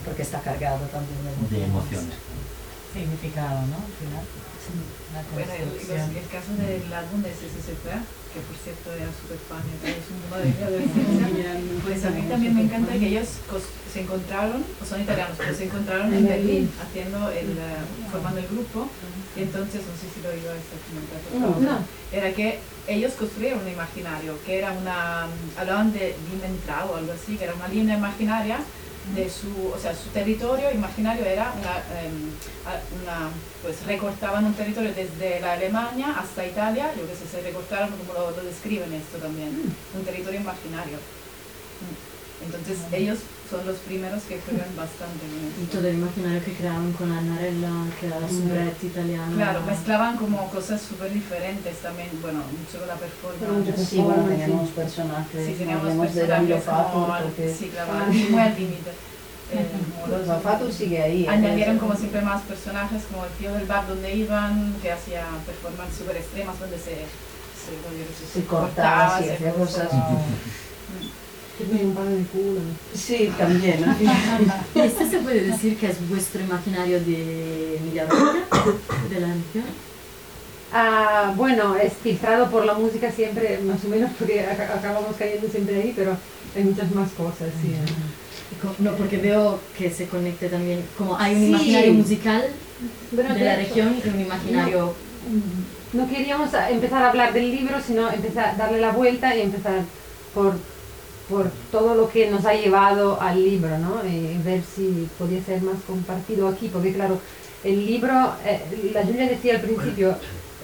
Porque 0.06 0.22
está 0.22 0.40
cargado 0.42 0.80
también 0.88 1.18
de 1.50 1.58
De 1.58 1.64
emociones. 1.66 2.14
Significado, 2.94 3.66
¿no? 3.74 3.78
Al 3.82 3.96
final. 3.98 4.26
La 5.14 5.22
Bueno, 5.34 5.52
el, 5.54 5.70
construcción. 5.70 6.10
el 6.16 6.28
caso 6.30 6.52
del 6.56 6.88
álbum 6.94 7.20
de 7.22 7.30
SSZ, 7.34 7.84
que 8.32 8.40
por 8.48 8.56
cierto 8.64 8.94
era 8.94 9.12
súper 9.12 9.38
fan, 9.50 9.62
es 9.84 10.08
un 10.10 10.18
mundo 10.24 10.38
de 10.40 10.50
mi 10.54 10.62
adolescencia, 10.64 11.28
pues 11.84 12.06
a 12.06 12.10
mí 12.12 12.22
también 12.30 12.56
me 12.56 12.62
encanta 12.64 12.94
que 12.94 13.08
ellos 13.08 13.28
se 13.92 14.02
encontraron, 14.02 14.64
o 14.82 14.86
son 14.86 15.02
italianos, 15.02 15.36
pero 15.38 15.54
se 15.54 15.66
encontraron 15.66 16.14
en 16.14 16.28
Berlín 16.28 16.72
haciendo 16.82 17.30
el, 17.30 17.52
eh, 17.58 17.84
formando 18.12 18.40
el 18.40 18.48
grupo, 18.48 18.88
y 19.36 19.42
entonces, 19.42 19.82
no 19.84 19.94
sé 20.00 20.08
si 20.14 20.22
lo 20.24 20.32
iba 20.34 20.54
a 20.54 21.50
favor, 21.52 21.62
no. 21.62 21.78
era 22.12 22.32
que 22.34 22.60
ellos 22.88 23.14
construyeron 23.14 23.60
un 23.62 23.70
imaginario, 23.70 24.38
que 24.46 24.58
era 24.60 24.72
una, 24.72 25.28
hablaban 25.58 25.92
de 25.94 26.16
Limentrao 26.32 26.92
o 26.92 26.96
algo 26.96 27.12
así, 27.12 27.36
que 27.38 27.44
era 27.44 27.54
una 27.54 27.68
línea 27.68 27.98
imaginaria 27.98 28.60
de 29.16 29.30
su, 29.30 29.50
o 29.76 29.78
sea, 29.80 29.94
su 29.94 30.10
territorio 30.10 30.72
imaginario 30.72 31.26
era 31.26 31.54
una, 31.60 31.72
a- 32.72 32.82
una, 33.02 33.30
pues 33.62 33.84
recortaban 33.86 34.46
un 34.46 34.54
territorio 34.54 34.94
desde 34.94 35.42
la 35.42 35.54
Alemania 35.54 36.16
hasta 36.18 36.46
Italia, 36.48 36.92
yo 36.98 37.06
que 37.08 37.14
sé, 37.16 37.28
se 37.30 37.42
recortaron 37.42 37.90
como 37.92 38.14
lo, 38.14 38.32
lo 38.32 38.44
describen 38.44 38.94
esto 38.94 39.18
también, 39.18 39.50
un 39.94 40.06
territorio 40.06 40.40
imaginario. 40.40 40.98
Mm. 40.98 42.46
Entonces 42.46 42.78
ellos 42.94 43.20
son 43.54 43.66
los 43.68 43.78
primeros 43.86 44.24
que 44.24 44.42
juegan 44.42 44.72
bastante 44.76 45.22
esto. 45.30 45.78
todo 45.78 45.88
el 45.88 45.96
imaginario 46.02 46.42
que 46.44 46.54
crearon 46.54 46.92
con 46.94 47.12
Annarella, 47.12 47.70
que 48.00 48.08
era 48.08 48.20
la 48.20 48.28
soubrette 48.28 48.84
italiana. 48.84 49.36
Claro, 49.36 49.62
mezclaban 49.62 50.18
como 50.18 50.50
cosas 50.50 50.82
súper 50.82 51.14
diferentes 51.14 51.78
también, 51.86 52.10
bueno, 52.22 52.42
mucho 52.50 52.80
con 52.80 52.88
la 52.88 52.96
performance. 52.96 53.88
Sí, 53.90 53.98
bueno, 54.02 54.24
teníamos 54.26 54.70
personajes, 54.72 55.46
Sí, 55.46 55.54
teníamos 55.54 55.94
personajes 56.08 56.64
como, 56.64 57.08
porque 57.22 57.54
sí, 57.54 57.70
claro, 57.70 57.94
muy 58.10 58.42
al 58.42 58.56
límite. 58.58 58.92
Los- 60.10 60.42
Fatur 60.42 60.74
sigue 60.74 61.00
ahí. 61.04 61.26
¿eh? 61.26 61.30
Añadieron 61.30 61.78
como 61.78 61.96
siempre 61.96 62.22
más 62.22 62.42
personajes, 62.42 63.04
como 63.12 63.26
el 63.26 63.32
tío 63.34 63.54
del 63.54 63.68
bar 63.68 63.88
donde 63.88 64.16
iban, 64.16 64.74
que 64.82 64.92
hacía 64.92 65.26
performances 65.46 65.98
súper 66.00 66.18
extremas, 66.18 66.60
donde 66.60 66.78
se, 66.78 67.06
se, 67.06 68.40
Se 68.40 68.46
cortaba, 68.48 69.20
se 69.22 69.34
hacía 69.34 69.54
cosas. 69.54 69.90
Tiene 71.58 71.84
un 71.86 71.94
palo 71.94 72.10
de 72.10 72.24
culo. 72.24 72.60
Sí, 72.96 73.32
también. 73.38 73.82
¿no? 73.82 73.96
¿Y 74.76 74.80
este 74.80 75.08
se 75.10 75.18
puede 75.20 75.42
decir 75.42 75.78
que 75.78 75.88
es 75.88 76.10
vuestro 76.10 76.42
imaginario 76.42 77.00
de 77.00 77.78
Emilia 77.78 78.06
Romagna, 78.08 78.42
de 79.10 79.20
la 79.20 79.28
canción? 79.28 79.66
Ah, 80.74 81.34
bueno, 81.38 81.76
es 81.76 81.94
filtrado 81.94 82.50
por 82.50 82.66
la 82.66 82.74
música 82.74 83.12
siempre, 83.12 83.60
más 83.64 83.84
o 83.86 83.90
menos, 83.90 84.10
porque 84.18 84.42
aca- 84.42 84.74
acabamos 84.76 85.16
cayendo 85.18 85.48
siempre 85.48 85.76
ahí, 85.76 85.94
pero 85.96 86.18
hay 86.56 86.64
muchas 86.64 86.92
más 86.96 87.12
cosas, 87.12 87.50
sí. 87.62 87.76
No, 88.80 88.92
porque 88.94 89.18
veo 89.18 89.60
que 89.78 89.92
se 89.92 90.08
conecte 90.08 90.50
también, 90.50 90.82
como 90.98 91.16
hay 91.18 91.36
un 91.36 91.42
Sí. 91.42 91.48
imaginario 91.50 91.94
musical 91.94 92.44
Bueno, 93.12 93.34
de 93.34 93.40
de 93.40 93.46
la 93.46 93.56
región 93.58 93.96
y 94.04 94.10
un 94.10 94.20
imaginario... 94.22 94.96
No 95.94 96.10
queríamos 96.10 96.54
a- 96.56 96.72
empezar 96.72 97.04
a 97.04 97.10
hablar 97.10 97.34
del 97.34 97.52
libro, 97.52 97.78
sino 97.86 98.10
empezar 98.12 98.58
darle 98.58 98.82
la 98.82 98.92
vuelta 98.92 99.36
y 99.36 99.42
empezar 99.42 99.82
por, 100.34 100.56
por 101.30 101.50
todo 101.72 101.96
lo 101.96 102.10
que 102.10 102.30
nos 102.30 102.46
ha 102.46 102.54
llevado 102.54 103.22
al 103.22 103.44
libro, 103.44 103.78
¿no? 103.78 104.06
Y 104.08 104.38
ver 104.44 104.62
si 104.76 105.08
podía 105.18 105.44
ser 105.44 105.62
más 105.62 105.76
compartido 105.88 106.48
aquí, 106.48 106.70
porque 106.72 106.94
claro, 106.94 107.20
el 107.64 107.86
libro, 107.86 108.34
eh, 108.46 108.92
la 108.94 109.04
Julia 109.04 109.28
decía 109.28 109.56
al 109.56 109.62
principio, 109.62 110.16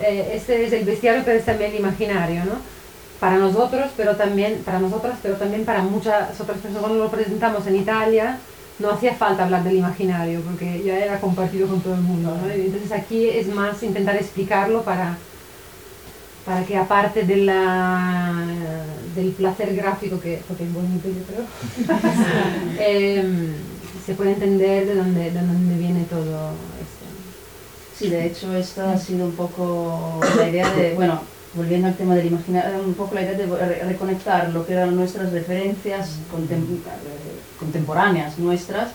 eh, 0.02 0.32
este 0.34 0.66
es 0.66 0.74
el 0.74 0.86
bestiario, 0.86 1.24
pero 1.26 1.38
es 1.38 1.46
también 1.46 1.72
el 1.72 1.80
imaginario, 1.80 2.46
¿no? 2.46 2.54
Para 3.20 3.38
nosotros, 3.38 3.92
pero 3.96 4.16
también, 4.16 4.62
para 4.64 4.80
nosotras, 4.80 5.18
pero 5.22 5.36
también 5.36 5.66
para 5.66 5.82
muchas 5.82 6.40
otras 6.40 6.58
personas. 6.60 6.82
Cuando 6.82 7.04
lo 7.04 7.12
presentamos 7.12 7.66
en 7.68 7.76
Italia, 7.78 8.38
no 8.80 8.92
hacía 8.92 9.14
falta 9.14 9.44
hablar 9.44 9.64
del 9.64 9.78
imaginario, 9.78 10.42
porque 10.42 10.82
ya 10.84 10.98
era 10.98 11.20
compartido 11.20 11.68
con 11.68 11.82
todo 11.82 11.96
el 11.96 12.02
mundo, 12.02 12.38
¿no? 12.42 12.50
Entonces 12.50 12.92
aquí 12.92 13.30
es 13.30 13.48
más 13.48 13.82
intentar 13.84 14.16
explicarlo 14.16 14.84
para, 14.84 15.18
para 16.50 16.66
que 16.66 16.76
aparte 16.76 17.26
de 17.26 17.38
la, 17.38 18.34
del 19.16 19.30
placer 19.34 19.76
gráfico, 19.76 20.20
que, 20.20 20.42
porque 20.48 20.64
es 20.64 20.74
bonito 20.74 21.08
yo 21.08 21.24
creo, 21.30 22.00
em, 22.80 23.54
se 24.04 24.16
puede 24.16 24.32
entender 24.32 24.88
de 24.88 24.96
dónde, 24.96 25.30
de 25.30 25.42
dónde 25.42 25.76
viene 25.78 26.06
todo 26.10 26.24
esto. 26.82 27.06
Sí, 28.00 28.10
de 28.10 28.26
hecho 28.26 28.56
esta 28.56 28.94
ha 28.94 28.98
sido 28.98 29.26
un 29.26 29.34
poco 29.34 30.20
la 30.38 30.50
idea 30.50 30.68
de, 30.74 30.96
bueno, 30.96 31.22
volviendo 31.54 31.86
al 31.88 31.94
tema 31.96 32.16
del 32.16 32.26
imaginario, 32.26 32.82
un 32.84 32.96
poco 32.96 33.14
la 33.14 33.22
idea 33.22 33.34
de 33.38 33.46
re- 33.46 33.84
reconectar 33.84 34.50
lo 34.50 34.66
que 34.66 34.74
eran 34.74 34.96
nuestras 34.96 35.32
referencias 35.32 36.16
contem- 36.34 36.66
contemporáneas 37.60 38.40
nuestras 38.40 38.90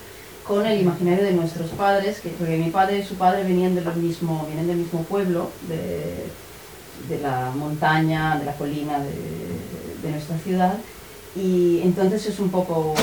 con 0.45 0.67
el 0.67 0.81
imaginario 0.81 1.23
de 1.25 1.33
nuestros 1.35 1.71
padres, 1.71 2.19
que, 2.21 2.31
porque 2.31 2.57
mi 2.57 2.71
padre 2.71 2.99
y 2.99 3.05
su 3.05 3.15
padre 3.15 3.45
venían, 3.45 3.77
de 3.77 3.81
lo 3.83 3.93
mismo, 3.95 4.45
vienen 4.49 4.67
del 4.67 4.79
mismo 4.79 5.03
pueblo, 5.05 5.51
de, 5.69 6.27
de 7.09 7.19
la 7.19 7.51
montaña, 7.55 8.39
de 8.39 8.45
la 8.47 8.53
colina 8.53 8.99
de, 8.99 9.11
de 10.07 10.11
nuestra 10.13 10.37
ciudad, 10.39 10.75
y 11.37 11.81
entonces 11.83 12.27
es 12.27 12.39
un 12.39 12.49
poco 12.51 12.95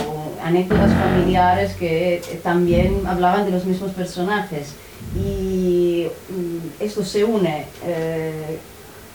anécdotas 0.44 0.92
familiares 0.94 1.74
que 1.74 2.16
eh, 2.16 2.40
también 2.44 3.06
hablaban 3.06 3.46
de 3.46 3.52
los 3.52 3.66
mismos 3.66 3.92
personajes 3.92 4.74
y 5.16 6.08
mm, 6.30 6.84
esto 6.84 7.04
se 7.04 7.24
une 7.26 7.66
eh, 7.86 8.58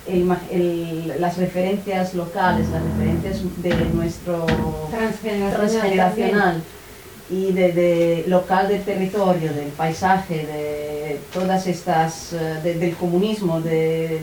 el 0.07 0.31
el- 0.51 1.15
las 1.19 1.37
referencias 1.39 2.15
locales, 2.15 2.69
las 2.69 2.83
referencias 2.83 3.41
de 3.62 3.75
nuestro 3.95 4.47
Transgeneracional. 4.91 5.57
transgeneracional 5.57 6.62
y 7.29 7.53
de, 7.53 7.73
de 7.73 8.25
local 8.29 8.69
del 8.69 8.83
territorio, 8.83 9.53
del 9.53 9.71
paisaje, 9.77 10.47
de 10.47 11.19
todas 11.33 11.67
estas, 11.67 12.33
eh, 12.35 12.61
de- 12.62 12.75
del 12.75 12.95
comunismo, 12.95 13.61
de 13.61 14.21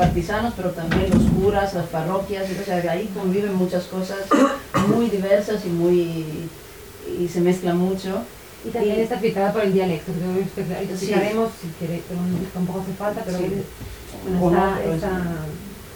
partisanos, 0.00 0.54
pero 0.56 0.70
también 0.70 1.10
los 1.10 1.22
curas, 1.32 1.74
las 1.74 1.86
parroquias, 1.86 2.46
o 2.60 2.64
sea, 2.64 2.76
ahí 2.90 3.10
conviven 3.14 3.54
muchas 3.54 3.84
cosas 3.84 4.18
muy 4.88 5.10
diversas 5.10 5.64
y 5.66 5.68
muy 5.68 6.24
y 7.20 7.28
se 7.28 7.40
mezclan 7.40 7.76
mucho. 7.78 8.22
Y 8.64 8.68
también 8.70 8.98
Y- 8.98 9.02
está 9.02 9.18
filtrada 9.18 9.52
por 9.52 9.62
el 9.62 9.72
dialecto, 9.72 10.12
que 10.12 10.20
luego 10.20 10.40
explica- 10.40 10.78
Sí. 10.80 10.84
explicaremos 10.90 11.50
si 11.60 11.66
no- 12.14 12.48
tampoco 12.54 12.80
hace 12.80 12.92
falta, 12.92 13.22
pero 13.24 13.38
Sí. 13.38 13.44
bueno, 14.38 14.58
está, 14.58 14.78
pero 14.82 14.94
está- 14.94 15.46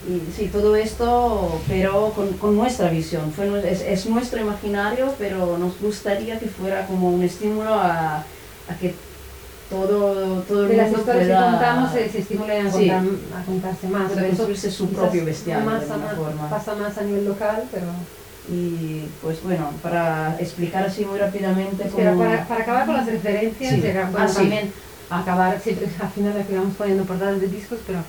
Y 0.06 0.20
sí, 0.36 0.48
todo 0.52 0.76
esto, 0.76 1.62
pero 1.66 2.12
con, 2.14 2.28
con 2.34 2.54
nuestra 2.56 2.90
visión. 2.90 3.32
Fue, 3.32 3.46
es, 3.72 3.80
es 3.80 4.04
nuestro 4.06 4.38
imaginario, 4.38 5.14
pero 5.18 5.56
nos 5.56 5.80
gustaría 5.80 6.38
que 6.38 6.46
fuera 6.46 6.86
como 6.86 7.08
un 7.08 7.22
estímulo 7.22 7.72
a, 7.72 8.16
a 8.68 8.74
que 8.78 8.94
todo, 9.74 10.40
todo 10.42 10.62
el 10.64 10.68
de 10.68 10.76
las 10.76 10.86
mundo 10.86 10.98
historias 11.00 11.26
que 11.38 11.44
contamos 11.50 11.92
se, 11.92 12.08
se 12.08 12.18
estimulen 12.20 12.66
a, 12.66 12.70
Sí. 12.72 12.76
contar, 12.88 13.02
a 13.40 13.44
contarse 13.44 13.88
más. 13.88 14.10
eso 14.12 14.20
construirse 14.26 14.70
su 14.70 14.88
propio 14.88 15.24
bestiario 15.24 15.64
más 15.64 15.80
de 15.80 15.90
a 15.90 15.94
alguna 15.94 16.06
más- 16.12 16.16
forma. 16.16 16.50
Pasa 16.50 16.74
más 16.76 16.98
a 16.98 17.02
nivel 17.02 17.24
local, 17.26 17.64
pero, 17.72 17.86
Y 18.46 19.06
pues 19.22 19.42
bueno, 19.42 19.70
para 19.82 20.36
explicar 20.38 20.84
así 20.84 21.02
muy 21.06 21.18
rápidamente 21.18 21.90
pero 21.96 22.18
para, 22.18 22.46
para 22.46 22.62
acabar 22.62 22.84
con 22.84 22.94
las 22.94 23.06
referencias, 23.06 23.74
Sí. 23.74 23.80
bueno, 23.80 24.10
Ah, 24.18 24.28
sí. 24.28 24.34
también 24.34 24.70
acabar, 25.08 25.58
siempre 25.60 25.88
al 25.98 26.08
final 26.10 26.38
acabamos 26.38 26.76
poniendo 26.76 27.04
portadas 27.04 27.40
de 27.40 27.48
discos, 27.48 27.78
pero 27.86 28.00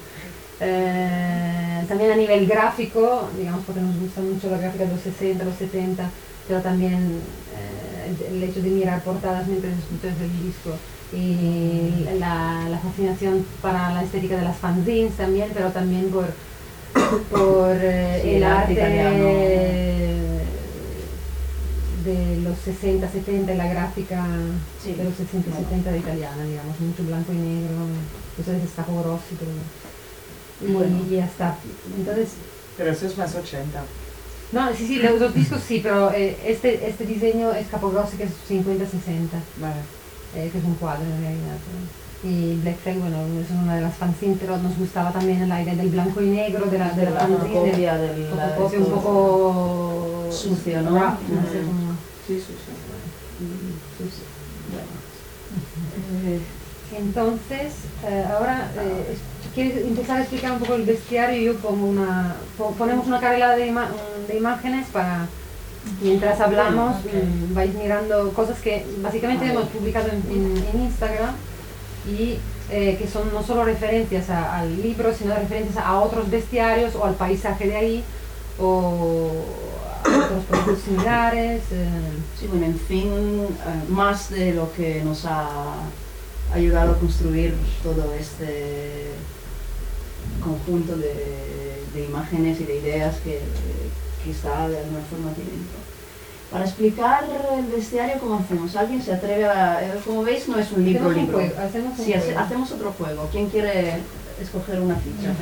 Eh, 0.61 1.83
también 1.87 2.11
a 2.11 2.15
nivel 2.15 2.47
gráfico, 2.47 3.27
digamos, 3.37 3.61
porque 3.65 3.81
nos 3.81 3.99
gusta 3.99 4.21
mucho 4.21 4.49
la 4.49 4.57
gráfica 4.57 4.85
de 4.85 4.91
los 4.93 5.01
60, 5.01 5.43
los 5.43 5.55
70, 5.55 6.09
pero 6.47 6.61
también 6.61 6.93
eh, 6.93 7.84
el, 8.05 8.43
hecho 8.43 8.61
de 8.61 8.69
mirar 8.69 9.01
portadas 9.03 9.47
mientras 9.47 9.73
escuchas 9.77 10.13
el 10.21 10.43
disco 10.43 10.71
y 11.13 12.17
la, 12.19 12.67
la 12.69 12.79
fascinación 12.79 13.45
para 13.61 13.93
la 13.93 14.03
estética 14.03 14.37
de 14.37 14.43
las 14.43 14.57
fanzines 14.57 15.13
también, 15.13 15.49
pero 15.53 15.69
también 15.71 16.09
por, 16.09 16.25
por 17.31 17.75
eh, 17.79 18.19
Sí, 18.23 18.29
el 18.29 18.35
el 18.37 18.43
arte 18.43 18.61
arte 18.61 18.73
italiano. 18.73 19.25
de 22.05 22.37
los 22.43 22.57
60, 22.59 23.09
70, 23.09 23.53
la 23.55 23.67
gráfica 23.67 24.25
Sí, 24.83 24.93
de 24.93 25.03
los 25.03 25.15
60 25.15 25.47
y 25.49 25.51
bueno. 25.51 25.67
70 25.69 25.91
de 25.91 25.97
italiana, 25.99 26.43
digamos, 26.43 26.79
mucho 26.79 27.03
blanco 27.03 27.33
y 27.33 27.37
negro, 27.37 27.75
eso 28.39 28.51
es 28.51 28.69
Scappo 28.71 29.01
Grossi, 29.01 29.35
pero... 29.39 29.51
Y, 30.61 30.73
Bueno. 30.73 30.97
y 31.09 31.15
ya 31.15 31.25
está. 31.25 31.57
Entonces, 31.97 32.29
Pero 32.77 32.91
eso 32.91 33.07
es 33.07 33.17
más 33.17 33.33
80. 33.35 33.83
No, 34.55 34.73
sí, 34.75 34.87
sí, 34.87 34.95
los, 34.97 35.19
los 35.19 35.33
discos 35.33 35.59
sí, 35.67 35.79
pero 35.83 36.11
eh, 36.11 36.35
este, 36.45 36.87
este 36.89 37.05
diseño 37.05 37.51
es 37.53 37.67
Scappo 37.67 37.91
Grossi 37.91 38.17
que 38.17 38.23
es 38.23 38.31
50-60 38.49 38.57
Vale. 39.57 39.75
eh, 40.35 40.49
que 40.51 40.57
es 40.57 40.63
un 40.63 40.75
cuadro 40.75 41.03
en 41.05 41.21
realidad. 41.21 41.57
¿no? 41.71 42.05
Y 42.27 42.55
Black 42.63 42.77
Flag, 42.79 42.97
bueno, 42.97 43.17
es 43.39 43.51
una 43.51 43.75
de 43.75 43.81
las 43.81 43.93
fanzines, 43.95 44.37
pero 44.39 44.57
nos 44.57 44.75
gustaba 44.79 45.11
también 45.11 45.41
el 45.43 45.51
aire 45.51 45.75
del 45.75 45.89
blanco 45.89 46.21
y 46.23 46.29
negro, 46.29 46.65
de 46.65 46.77
la, 46.79 46.89
de 46.91 47.03
la 47.05 47.11
la 47.11 47.19
fanzine, 47.19 47.37
fotocopia 47.49 47.97
del 47.97 48.19
un 48.21 48.81
esto 48.81 48.95
poco 48.95 50.27
sucio, 50.31 50.81
¿no? 50.81 50.89
rough, 50.89 51.19
no 51.29 51.41
sé 51.51 51.61
Mm. 51.61 51.65
cómo- 51.67 51.95
Sí, 52.25 52.39
sí, 52.39 52.45
sí. 52.47 52.71
sucio. 53.97 54.23
Eh, 56.25 56.39
Entonces, 56.97 57.73
eh, 58.07 58.25
ahora, 58.31 58.71
eh, 58.77 59.13
es- 59.13 59.34
¿quieres 59.53 59.77
empezar 59.85 60.17
a 60.17 60.21
explicar 60.21 60.51
un 60.53 60.59
poco 60.59 60.75
el 60.75 60.83
bestiario? 60.83 61.53
Yo 61.53 61.59
pongo 61.59 61.85
una, 61.87 62.35
po- 62.57 62.71
ponemos 62.71 63.07
una 63.07 63.19
carrera 63.19 63.55
de, 63.55 63.67
ima- 63.67 63.89
de 64.27 64.37
imágenes 64.37 64.87
para, 64.91 65.27
mientras 66.01 66.39
hablamos, 66.41 66.95
mm, 67.05 67.53
vais 67.53 67.73
mirando 67.75 68.31
cosas 68.33 68.59
que 68.59 68.85
básicamente 69.01 69.45
hemos 69.45 69.65
publicado 69.69 70.09
en, 70.09 70.23
en- 70.31 70.65
en 70.73 70.81
Instagram 70.83 71.35
y 72.07 72.37
eh, 72.71 72.97
que 72.99 73.07
son 73.07 73.31
no 73.33 73.43
solo 73.43 73.63
referencias 73.65 74.29
a- 74.29 74.59
al 74.59 74.81
libro, 74.81 75.13
sino 75.13 75.35
referencias 75.35 75.77
a 75.83 75.99
otros 75.99 76.29
bestiarios 76.31 76.95
o 76.95 77.05
al 77.05 77.13
paisaje 77.15 77.67
de 77.67 77.75
ahí 77.75 78.03
o 78.59 79.29
a 80.03 80.09
otros 80.25 80.43
productos 80.49 80.79
similares. 80.83 81.61
eh, 81.71 81.89
Sí, 82.39 82.47
bueno, 82.47 82.65
en 82.65 82.79
fin, 82.79 83.07
eh, 83.09 83.89
más 83.89 84.29
de 84.29 84.53
lo 84.53 84.71
que 84.73 85.01
nos 85.03 85.25
ha 85.25 85.47
ayudado 86.53 86.93
a 86.93 86.97
construir 86.99 87.53
todo 87.83 88.13
este 88.19 89.11
conjunto 90.45 90.95
de, 90.97 91.13
de 91.93 92.05
imágenes 92.05 92.61
y 92.61 92.63
de 92.65 92.77
ideas 92.77 93.15
que, 93.23 93.41
que 94.23 94.31
está 94.31 94.69
de 94.69 94.77
alguna 94.79 95.01
forma 95.09 95.31
aquí 95.31 95.41
dentro. 95.41 95.79
Para 96.51 96.63
explicar 96.65 97.25
el 97.57 97.65
bestiario, 97.65 98.19
¿cómo 98.19 98.35
hacemos? 98.39 98.75
¿Alguien 98.75 99.01
se 99.01 99.13
atreve 99.13 99.45
a...? 99.45 99.83
eh, 99.83 99.99
Como 100.05 100.23
veis, 100.23 100.47
no 100.47 100.57
es 100.59 100.71
un 100.71 100.85
libro, 100.85 101.09
hacemos 101.09 101.17
un 101.17 101.21
libro. 101.25 101.37
juego, 101.39 101.59
hacemos 101.67 101.99
un 101.99 102.05
Sí, 102.05 102.13
hace- 102.13 102.35
hacemos 102.35 102.71
otro 102.71 102.91
juego. 102.97 103.27
¿Quién 103.31 103.49
quiere 103.49 103.97
escoger 104.41 104.79
una 104.79 104.95
ficha? 104.95 105.33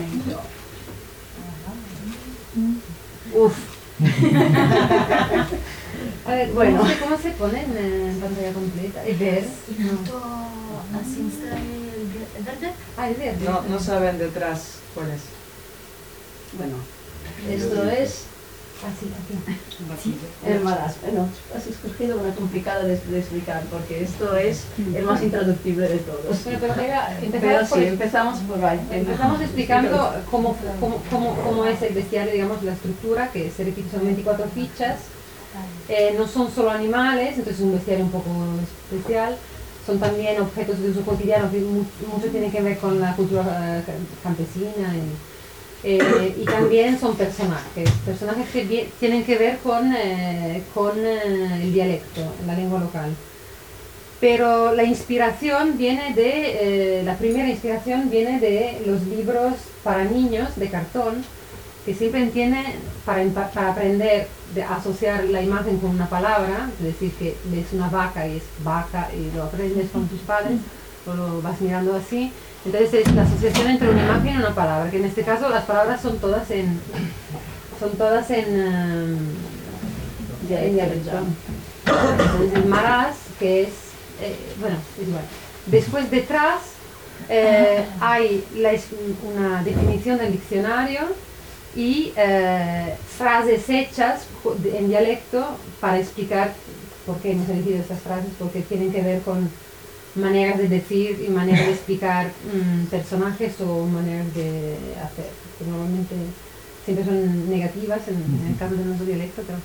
Uf. 3.36 3.54
A 6.26 6.32
ver, 6.36 6.52
Bueno. 6.54 6.78
¿cómo, 6.80 6.90
se, 6.90 6.98
cómo 7.00 7.18
se 7.18 7.30
pone 7.32 7.64
en, 7.64 7.78
en 7.78 8.20
pantalla 8.20 8.54
completa? 8.54 9.06
¿Es 9.06 9.20
ver? 9.20 9.46
Y 9.70 9.74
tanto 9.84 10.22
así 11.00 11.28
está 11.34 11.58
el 11.58 12.08
ve- 12.08 12.28
el 12.38 12.44
verde. 12.44 12.74
Ah, 12.98 13.10
es 13.10 13.18
verde. 13.20 13.46
No, 13.46 13.62
no 13.64 13.80
saben 13.80 14.18
detrás 14.18 14.80
cuál 14.94 15.12
es. 15.12 15.22
Bueno, 16.58 16.76
esto 17.50 17.84
es 17.90 18.26
sí, 19.00 19.10
aquí. 19.94 20.16
el 20.46 20.60
maras. 20.62 20.96
Bueno, 21.02 21.30
has 21.56 21.68
escogido 21.68 22.20
una 22.20 22.36
complicada 22.36 22.84
de, 22.84 22.98
de 22.98 23.20
explicar 23.20 23.64
porque 23.72 24.04
esto 24.04 24.36
es 24.36 24.64
el 24.94 25.04
más 25.04 25.24
intraductible 25.24 25.88
de 25.88 26.00
todos. 26.00 26.38
Pero 26.44 26.60
Pero 27.42 27.60
por, 27.68 27.80
sí, 27.80 27.86
empezamos 27.86 28.40
por 28.40 28.64
ahí. 28.66 28.80
empezamos 28.92 29.42
explicando 29.42 30.14
cómo, 30.30 30.58
cómo, 30.80 31.02
cómo, 31.10 31.36
cómo 31.44 31.66
es 31.66 31.82
el 31.82 31.94
bestiario, 31.94 32.34
digamos, 32.34 32.62
la 32.64 32.74
estructura, 32.74 33.32
que 33.32 33.50
se 33.52 33.64
repite, 33.64 33.90
son 33.90 34.06
24 34.06 34.46
fichas. 34.54 34.98
Eh, 35.88 36.16
no 36.18 36.28
son 36.28 36.52
solo 36.52 36.72
animales, 36.72 37.38
entonces 37.38 37.56
es 37.60 37.62
un 37.62 37.74
bestiario 37.74 38.06
un 38.06 38.12
poco 38.12 38.30
especial. 38.92 39.38
Son 39.86 40.00
también 40.00 40.40
objetos 40.42 40.80
de 40.80 40.90
uso 40.92 41.02
cotidiano 41.02 41.52
que 41.52 41.60
mu- 41.60 41.84
mucho 42.14 42.28
tienen 42.32 42.52
que 42.52 42.62
ver 42.62 42.78
con 42.78 43.00
la 43.00 43.16
cultura 43.16 43.42
eh, 43.80 43.84
ca- 43.86 43.94
campesina. 44.24 44.96
Y, 44.96 45.88
eh, 45.88 46.36
y 46.42 46.46
también 46.46 46.98
son 46.98 47.16
personajes, 47.16 47.90
personajes 48.06 48.50
que 48.52 48.90
tienen 49.00 49.24
que 49.26 49.38
ver 49.38 49.58
con, 49.58 49.94
eh, 49.94 50.64
con 50.74 50.98
el 51.06 51.74
dialecto, 51.74 52.22
la 52.48 52.56
lengua 52.56 52.80
local. 52.80 53.10
Pero 54.22 54.74
la 54.74 54.84
inspiración 54.86 55.78
viene 55.78 56.14
de, 56.14 57.02
la 57.04 57.18
primera 57.18 57.50
inspiración 57.50 58.10
viene 58.10 58.40
de 58.40 58.82
los 58.86 59.02
libros 59.08 59.54
para 59.84 60.06
niños 60.06 60.56
de 60.56 60.70
cartón, 60.70 61.26
que 61.86 61.94
siempre 61.94 62.26
tienen 62.28 62.66
para, 63.06 63.24
para 63.50 63.72
aprender 63.72 64.28
de 64.56 64.64
asociar 64.64 65.26
la 65.26 65.42
imagen 65.42 65.80
con 65.80 65.92
una 65.92 66.08
palabra, 66.08 66.70
es 66.80 66.86
decir, 66.86 67.12
que 67.14 67.36
ves 67.46 67.68
una 67.74 67.90
vaca 67.90 68.28
y 68.28 68.38
es 68.38 68.44
vaca 68.64 69.10
y 69.14 69.36
lo 69.36 69.44
aprendes 69.44 69.90
con 69.92 70.08
tus 70.08 70.22
padres, 70.22 70.60
o 71.06 71.14
lo 71.14 71.42
vas 71.42 71.60
mirando 71.60 71.96
así. 71.96 72.32
Entonces 72.66 73.06
es 73.06 73.14
la 73.14 73.24
asociación 73.24 73.68
entre 73.72 73.90
una 73.90 74.04
imagen 74.04 74.36
y 74.36 74.38
una 74.38 74.56
palabra, 74.56 74.90
que 74.90 74.98
en 74.98 75.06
este 75.06 75.24
caso 75.24 75.50
las 75.50 75.66
palabras 75.66 76.02
son 76.02 76.18
todas 76.20 76.50
en, 76.52 76.80
son 77.80 77.92
todas 77.98 78.30
en, 78.30 78.46
em, 78.46 79.18
en 80.50 80.74
dialecto. 80.74 81.12
Entonces 81.86 82.54
el 82.56 82.66
maraz, 82.66 83.16
que 83.38 83.64
es, 83.64 83.70
eh, 84.22 84.38
bueno, 84.62 84.78
es 84.98 85.08
igual. 85.08 85.24
Después 85.66 86.10
detrás 86.10 86.62
eh, 87.30 87.86
hay 88.00 88.46
la 88.56 88.72
una 89.24 89.64
definición 89.64 90.18
del 90.18 90.32
diccionario 90.34 91.02
y 91.76 92.14
eh, 92.16 92.96
frases 93.18 93.70
hechas 93.70 94.26
en 94.78 94.88
dialecto 94.90 95.58
para 95.80 96.00
explicar 96.00 96.54
por 97.06 97.18
qué 97.18 97.32
hemos 97.32 97.50
elegido 97.50 97.80
estas 97.80 98.00
frases, 98.00 98.32
porque 98.40 98.62
tienen 98.62 98.92
que 98.92 99.02
ver 99.02 99.22
con 99.22 99.50
maneras 100.16 100.58
de 100.58 100.68
decir 100.68 101.24
y 101.26 101.30
maneras 101.30 101.66
de 101.66 101.74
explicar 101.74 102.28
mm, 102.28 102.86
personajes 102.86 103.60
o 103.62 103.86
maneras 103.86 104.34
de 104.36 104.78
hacer, 105.04 105.26
que 105.58 105.66
normalmente 105.66 106.16
siempre 106.86 107.06
son 107.06 107.50
negativas 107.50 108.08
en, 108.08 108.16
en 108.16 108.52
el 108.52 108.58
caso 108.58 108.76
de 108.76 108.86
nuestro 108.86 109.06
dialecto, 109.06 109.42
pero 109.46 109.58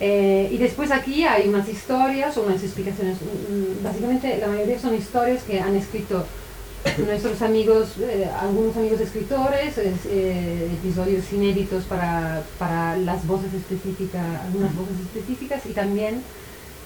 eh, 0.00 0.48
y 0.50 0.58
después 0.58 0.90
aquí 0.90 1.24
hay 1.24 1.48
unas 1.48 1.68
historias 1.68 2.36
o 2.36 2.42
unas 2.42 2.62
explicaciones. 2.62 3.16
Mm, 3.20 3.54
mm, 3.54 3.84
Básicamente 3.84 4.38
la 4.38 4.48
mayoría 4.48 4.78
son 4.78 4.94
historias 4.94 5.42
que 5.44 5.60
han 5.60 5.76
escrito 5.76 6.26
nuestros 7.06 7.40
amigos, 7.42 7.88
eh, 8.00 8.28
algunos 8.40 8.76
amigos 8.76 9.00
escritores, 9.00 9.78
es, 9.78 10.06
eh, 10.06 10.68
episodios 10.80 11.32
inéditos 11.32 11.84
para, 11.84 12.42
para 12.58 12.96
las 12.98 13.26
voces 13.26 13.52
específicas, 13.54 14.22
algunas 14.42 14.74
voces 14.76 14.96
específicas 15.00 15.64
y 15.66 15.72
también 15.72 16.22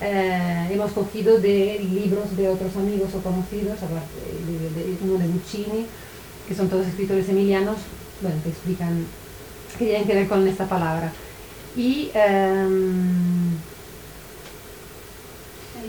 eh, 0.01 0.69
hemos 0.71 0.93
cogido 0.93 1.39
de 1.41 1.81
libros 1.93 2.37
de 2.37 2.49
otros 2.49 2.77
amigos 2.77 3.11
o 3.15 3.21
conocidos, 3.23 3.79
aparte 3.83 4.15
de, 4.47 4.81
de- 4.83 4.87
de- 4.93 4.99
uno 5.03 5.19
de 5.19 5.27
que 6.47 6.55
son 6.55 6.69
todos 6.69 6.87
escritores 6.87 7.29
emilianos, 7.29 7.77
bueno, 8.23 8.37
que 8.43 8.49
explican, 8.51 9.05
que 9.79 9.85
tienen 9.87 10.07
que 10.07 10.15
ver 10.15 10.29
con 10.29 10.47
esta 10.47 10.67
palabra. 10.67 11.13
Y 11.77 12.11
em, 12.15 13.57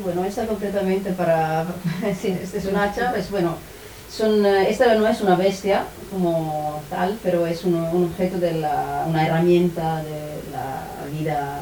bueno, 0.04 0.24
esta 0.24 0.45
concretamente 0.48 1.12
para... 1.12 1.65
sí, 2.22 2.36
este 2.41 2.58
es 2.60 2.65
un 2.65 2.76
hacha, 2.76 3.15
es 3.17 3.30
bueno, 3.32 3.58
son, 4.12 4.45
eh, 4.45 4.69
esta 4.69 4.93
no 4.95 5.08
es 5.08 5.22
una 5.22 5.36
bestia 5.36 5.84
como 6.12 6.82
tal, 6.89 7.17
pero 7.24 7.45
es 7.48 7.63
un, 7.63 7.76
un 7.76 8.06
objeto 8.06 8.38
de 8.39 8.54
la, 8.54 9.06
una 9.08 9.26
herramienta 9.26 9.98
de 10.04 10.39
la 10.52 10.84
vida 11.19 11.60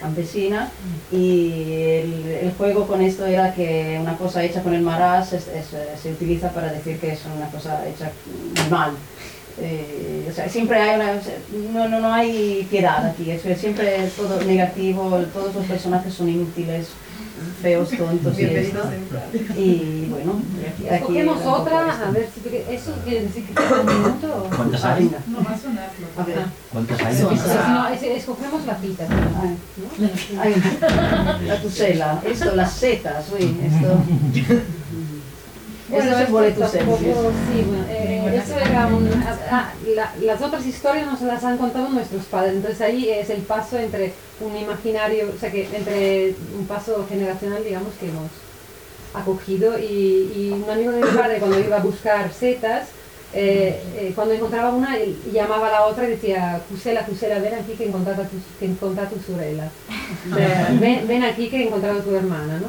campesina. 0.00 0.70
Y 1.12 1.72
el, 1.72 2.38
el 2.42 2.52
juego 2.56 2.86
con 2.86 3.02
esto 3.02 3.26
era 3.26 3.54
que 3.54 3.98
una 4.00 4.16
cosa 4.16 4.42
hecha 4.42 4.62
con 4.62 4.74
el 4.74 4.82
maraz 4.82 5.32
es- 5.32 5.48
es, 5.48 5.72
eh, 5.74 5.88
se 6.02 6.10
utiliza 6.12 6.50
para 6.50 6.72
decir 6.72 6.98
que 6.98 7.12
es 7.12 7.20
una 7.36 7.46
cosa 7.50 7.80
hecha 7.86 8.10
mal. 8.70 8.92
Eh, 9.60 10.26
o 10.30 10.34
sea, 10.34 10.48
siempre 10.48 10.80
hay 10.80 10.96
una, 10.96 11.20
no, 11.74 11.88
no, 11.88 12.00
no 12.00 12.12
hay 12.12 12.66
piedad 12.70 13.04
aquí, 13.06 13.30
es 13.30 13.42
que 13.42 13.54
siempre 13.54 14.02
es 14.02 14.14
todo 14.14 14.40
negativo, 14.42 15.10
todos 15.32 15.54
los 15.54 15.66
personajes 15.66 16.14
son 16.14 16.30
inútiles, 16.30 16.86
feos, 17.60 17.90
tontos 17.90 18.38
y 18.38 18.44
esto. 18.44 18.82
Y 19.56 20.06
bueno, 20.10 20.40
aquí 20.90 21.22
un 21.22 21.34
poco 21.38 21.50
otra, 21.52 22.06
a 22.06 22.10
ver 22.10 22.28
si 22.32 22.56
eso 22.74 22.92
quiere 23.04 23.22
decir 23.22 23.46
que 23.46 23.54
queda 23.54 23.80
un 23.80 23.86
minuto. 23.86 24.26
o- 24.50 24.56
¿Cuántas 24.56 24.84
Ah, 24.84 24.94
hay? 24.94 25.10
No 25.28 25.38
va 25.44 25.50
a 25.52 25.58
sonarlo. 25.58 26.06
A 26.18 26.22
ver. 26.24 26.36
¿Cuántas 26.72 27.00
hay? 27.00 27.16
Entonces, 27.16 27.54
no, 27.68 27.88
es- 27.88 28.02
escogemos 28.02 28.66
la 28.66 28.76
pita. 28.78 29.06
Ay, 30.40 30.54
la 31.46 31.60
tucela, 31.62 32.22
esto, 32.24 32.54
las 32.54 32.72
setas, 32.72 33.24
uy, 33.32 33.56
esto. 33.64 33.98
Ese 35.98 36.08
es 36.08 36.14
el 36.16 36.22
esto 36.22 36.32
boleto 36.32 36.60
sí, 37.52 37.64
bueno, 37.66 37.84
eh, 37.88 38.42
eso 38.44 38.58
era 38.58 38.86
un, 38.86 39.10
ah, 39.50 39.72
la- 39.94 40.12
las 40.22 40.40
otras 40.42 40.66
historias 40.66 41.06
nos 41.06 41.20
las 41.22 41.44
han 41.44 41.58
contado 41.58 41.88
nuestros 41.90 42.24
padres, 42.26 42.54
entonces 42.54 42.80
ahí 42.80 43.08
es 43.10 43.30
el 43.30 43.42
paso 43.42 43.78
entre 43.78 44.12
un 44.40 44.56
imaginario, 44.56 45.30
o 45.34 45.38
sea 45.38 45.50
que 45.50 45.68
entre 45.74 46.34
un 46.58 46.66
paso 46.66 47.06
generacional, 47.08 47.62
digamos, 47.64 47.92
que 48.00 48.08
hemos 48.08 48.30
acogido 49.14 49.78
y, 49.78 50.32
y 50.34 50.50
un 50.64 50.68
amigo 50.70 50.92
de 50.92 51.02
mi 51.02 51.10
padre 51.10 51.38
cuando 51.38 51.60
iba 51.60 51.76
a 51.76 51.80
buscar 51.82 52.32
setas, 52.32 52.88
eh, 53.34 53.80
eh, 53.96 54.12
cuando 54.14 54.34
encontraba 54.34 54.70
una 54.70 54.96
él 54.98 55.16
llamaba 55.32 55.68
a 55.68 55.72
la 55.72 55.84
otra 55.86 56.04
y 56.06 56.10
decía, 56.10 56.60
Cusela, 56.68 57.04
Cusela, 57.06 57.38
ven 57.38 57.54
aquí 57.54 57.72
que 57.72 57.84
he 57.84 57.88
encontrado 57.88 58.22
tu, 58.24 58.36
que 58.58 58.66
he 58.66 58.68
encontrado 58.68 59.08
tu 59.10 59.32
sorella. 59.32 59.70
O 60.30 60.36
sea, 60.36 60.68
ven, 60.78 61.08
ven 61.08 61.24
aquí 61.24 61.48
que 61.48 61.62
he 61.62 61.66
encontrado 61.66 62.00
tu 62.00 62.14
hermana, 62.14 62.58
¿no? 62.60 62.68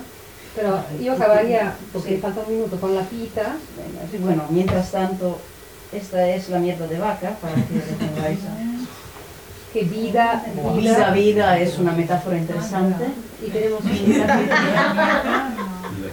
Pero 0.55 0.83
yo 1.01 1.13
acabaría, 1.13 1.73
porque 1.91 2.09
Sí. 2.09 2.17
falta 2.17 2.41
un 2.47 2.53
minuto, 2.53 2.79
con 2.79 2.95
la 2.95 3.01
pita. 3.03 3.55
Bueno, 4.21 4.43
mientras 4.49 4.91
tanto, 4.91 5.39
esta 5.91 6.27
es 6.29 6.49
la 6.49 6.59
mierda 6.59 6.85
de 6.87 6.99
vaca, 6.99 7.31
para 7.41 7.55
que 7.55 7.61
lo 7.73 7.81
tengáis. 8.13 8.39
que 9.73 9.83
vida, 9.85 10.43
Vida, 10.75 11.09
vida 11.11 11.57
es 11.59 11.79
una 11.79 11.93
metáfora 11.93 12.37
interesante. 12.37 13.05
y 13.43 13.49
tenemos 13.49 13.81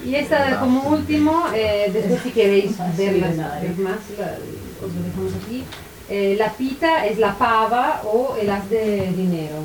Y 0.04 0.14
esta 0.14 0.58
como 0.60 0.88
último, 0.88 1.44
eh, 1.54 1.90
después 1.92 2.22
si 2.22 2.30
queréis 2.30 2.78
ver 2.96 3.18
más, 3.20 3.36
la- 3.36 3.60
os 4.82 4.94
lo 4.94 5.02
dejamos 5.02 5.32
aquí. 5.44 5.64
Eh, 6.08 6.36
la 6.38 6.50
pita 6.54 7.06
es 7.06 7.18
la 7.18 7.34
pava 7.36 8.00
o 8.04 8.34
el 8.40 8.48
as 8.50 8.68
de 8.70 9.12
dinero. 9.14 9.56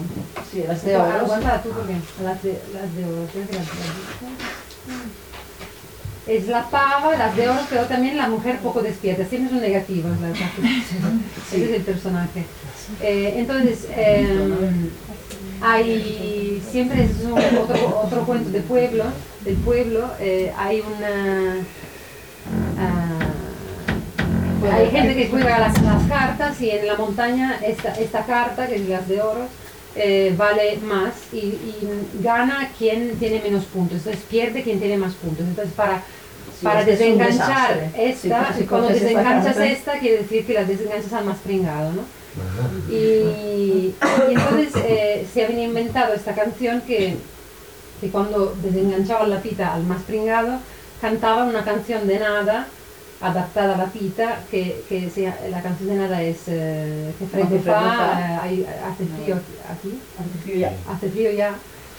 Sí, 0.52 0.64
las 0.68 0.84
de 0.84 0.98
oro. 0.98 1.12
Aguanta 1.22 1.62
tú 1.64 1.70
porque 1.70 1.94
las 2.22 2.44
de, 2.44 2.62
las 2.74 2.94
de 2.96 3.04
oro. 3.06 3.26
creo 3.32 3.48
que 3.48 3.54
las 3.54 3.66
de 3.66 3.72
oro. 3.72 3.86
Es 6.28 6.48
la 6.48 6.64
pava, 6.70 7.16
las 7.16 7.36
de 7.36 7.48
oro, 7.48 7.60
pero 7.70 7.84
también 7.86 8.18
la 8.18 8.28
mujer 8.28 8.58
poco 8.60 8.82
despierta. 8.82 9.26
Siempre 9.26 9.52
son 9.52 9.62
negativas 9.62 10.20
las 10.20 10.32
Ese 11.54 11.66
es 11.66 11.72
el 11.72 11.82
personaje. 11.84 12.46
Eh, 13.02 13.34
entonces, 13.38 13.88
eh, 13.96 14.50
hay 15.62 16.62
siempre 16.72 17.04
es 17.04 17.12
un- 17.24 17.34
otro, 17.58 18.02
otro 18.04 18.26
cuento 18.26 18.50
de 18.50 18.62
pueblo, 18.62 19.04
del 19.44 19.56
pueblo, 19.58 20.10
eh, 20.20 20.52
hay 20.58 20.82
una 20.82 21.58
ah, 22.80 23.20
hay 24.72 24.90
gente 24.90 25.16
que 25.16 25.28
juega 25.30 25.60
las, 25.60 25.80
las 25.82 26.04
cartas 26.08 26.60
y 26.62 26.72
en 26.72 26.88
la 26.88 26.96
montaña 26.96 27.60
esta, 27.64 27.94
esta 27.94 28.26
carta, 28.26 28.68
que 28.68 28.76
es 28.76 28.90
las 28.90 29.08
de 29.08 29.22
oro, 29.22 29.48
eh, 29.96 30.34
vale 30.38 30.78
más 30.84 31.14
y, 31.34 31.38
y 31.38 31.78
gana 32.22 32.70
quien 32.78 33.16
tiene 33.18 33.42
menos 33.42 33.66
puntos, 33.66 33.98
entonces 34.00 34.22
pierde 34.30 34.64
quien 34.64 34.80
tiene 34.80 34.98
más 34.98 35.14
puntos. 35.14 35.46
Entonces 35.46 35.74
para, 35.74 36.04
Sí, 36.60 36.64
para 36.64 36.80
este 36.82 36.94
es 36.94 37.00
desenganchar 37.00 37.80
desastre. 37.80 38.10
esta, 38.10 38.54
Si- 38.54 38.60
si 38.62 38.66
cuando 38.68 38.90
esta 38.90 39.04
desenganchas 39.04 39.58
esta, 39.58 40.00
quiere 40.00 40.18
decir 40.20 40.46
que 40.46 40.54
las 40.54 40.68
desenganchas 40.68 41.12
al 41.14 41.26
más 41.26 41.38
pringado, 41.40 41.92
¿no? 41.94 42.02
Y, 42.90 42.96
y 42.96 43.96
entonces 44.32 44.74
eh, 44.86 45.26
se 45.34 45.46
había 45.46 45.64
inventado 45.64 46.14
esta 46.14 46.34
canción 46.34 46.82
que, 46.82 47.16
que 48.02 48.10
cuando 48.10 48.56
desenganchaban 48.62 49.30
la 49.30 49.42
pita 49.42 49.74
al 49.74 49.84
más 49.84 50.02
pringado, 50.04 50.60
cantaban 51.02 51.50
una 51.50 51.64
canción 51.64 52.08
de 52.08 52.20
nada 52.20 52.68
adaptada 53.22 53.76
a 53.76 53.78
la 53.78 53.86
pita, 53.86 54.40
que, 54.52 54.84
que 54.90 55.10
se- 55.10 55.32
la 55.50 55.62
canción 55.62 55.90
de 55.90 55.96
nada 55.96 56.22
es 56.22 56.38
eh, 56.48 57.12
que 57.18 57.26
freddo 57.26 57.60
fa, 57.64 58.20
eh, 58.20 58.40
hay- 58.42 58.68
hace 58.86 59.06
frío 59.06 59.36
aquí, 59.36 60.00
Hace 60.20 60.38
frío 60.44 60.56
ya. 60.60 60.74
hace 60.92 61.10
frío 61.10 61.32
ya, 61.32 61.56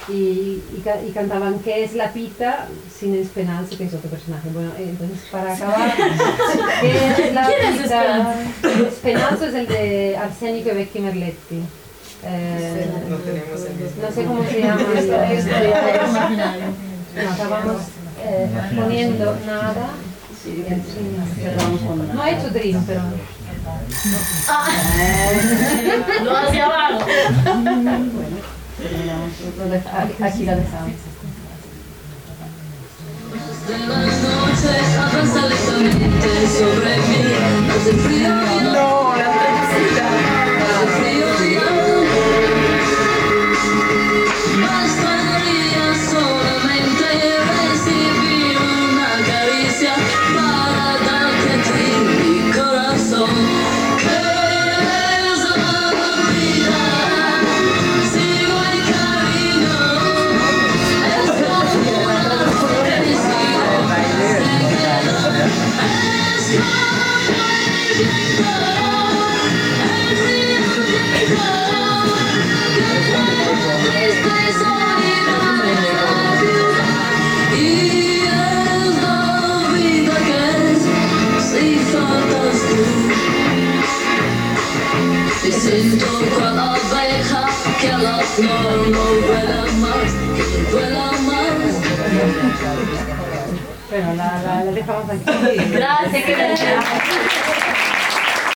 y, 0.08 0.62
y, 0.76 0.82
ca- 0.84 1.02
y 1.02 1.10
cantaban 1.12 1.58
¿qué 1.60 1.82
es 1.84 1.94
la 1.94 2.12
pita? 2.12 2.68
sin 2.98 3.14
Espenalce, 3.14 3.76
que 3.76 3.84
es 3.84 3.94
otro 3.94 4.08
personaje. 4.10 4.48
Bueno, 4.52 4.70
eh, 4.78 4.86
entonces 4.90 5.18
para 5.32 5.52
acabar, 5.54 5.94
¿qué 6.80 7.26
es 7.28 7.34
la 7.34 7.46
¿Quién 7.46 7.74
es 7.74 7.82
pita? 7.82 8.34
Espenalzo 8.88 9.46
es 9.46 9.54
el 9.54 9.66
de 9.68 10.16
Arsénico 10.16 10.68
y 10.70 10.74
Vecchi 10.74 11.00
Merletti. 11.00 11.62
Eh, 12.24 12.86
No 13.08 13.16
tenemos 13.18 13.60
el 13.66 13.74
mismo. 13.74 14.02
no 14.02 14.10
sé 14.14 14.24
cómo 14.24 14.44
se 14.44 14.60
llama. 14.60 14.82
Es-. 15.32 15.46
No, 15.46 17.30
acabamos 17.32 17.82
eh, 18.24 18.48
poniendo 18.76 19.36
nada. 19.46 19.90
Sí, 20.46 20.64
cerramos 21.42 21.80
con 21.80 22.14
No 22.14 22.22
ha 22.22 22.30
hecho 22.30 22.48
Dream, 22.50 22.84
pero. 22.86 23.02
Lo 26.24 26.36
hacia 26.36 26.66
abajo. 26.66 27.04
Bueno, 27.04 28.36
terminamos. 28.78 29.30
Lo 29.58 29.64
deja- 29.68 30.02
aquí- 30.02 30.22
Aquí 30.22 30.44
la 30.44 30.54
dejamos. 30.56 30.92
De 33.66 33.78
las 33.78 34.22
noches 34.22 34.98
avanza 34.98 35.46
lentamente 35.48 36.30
sobre 36.56 36.96
mí. 36.98 37.18
Hace 37.74 37.92
frío 37.94 38.30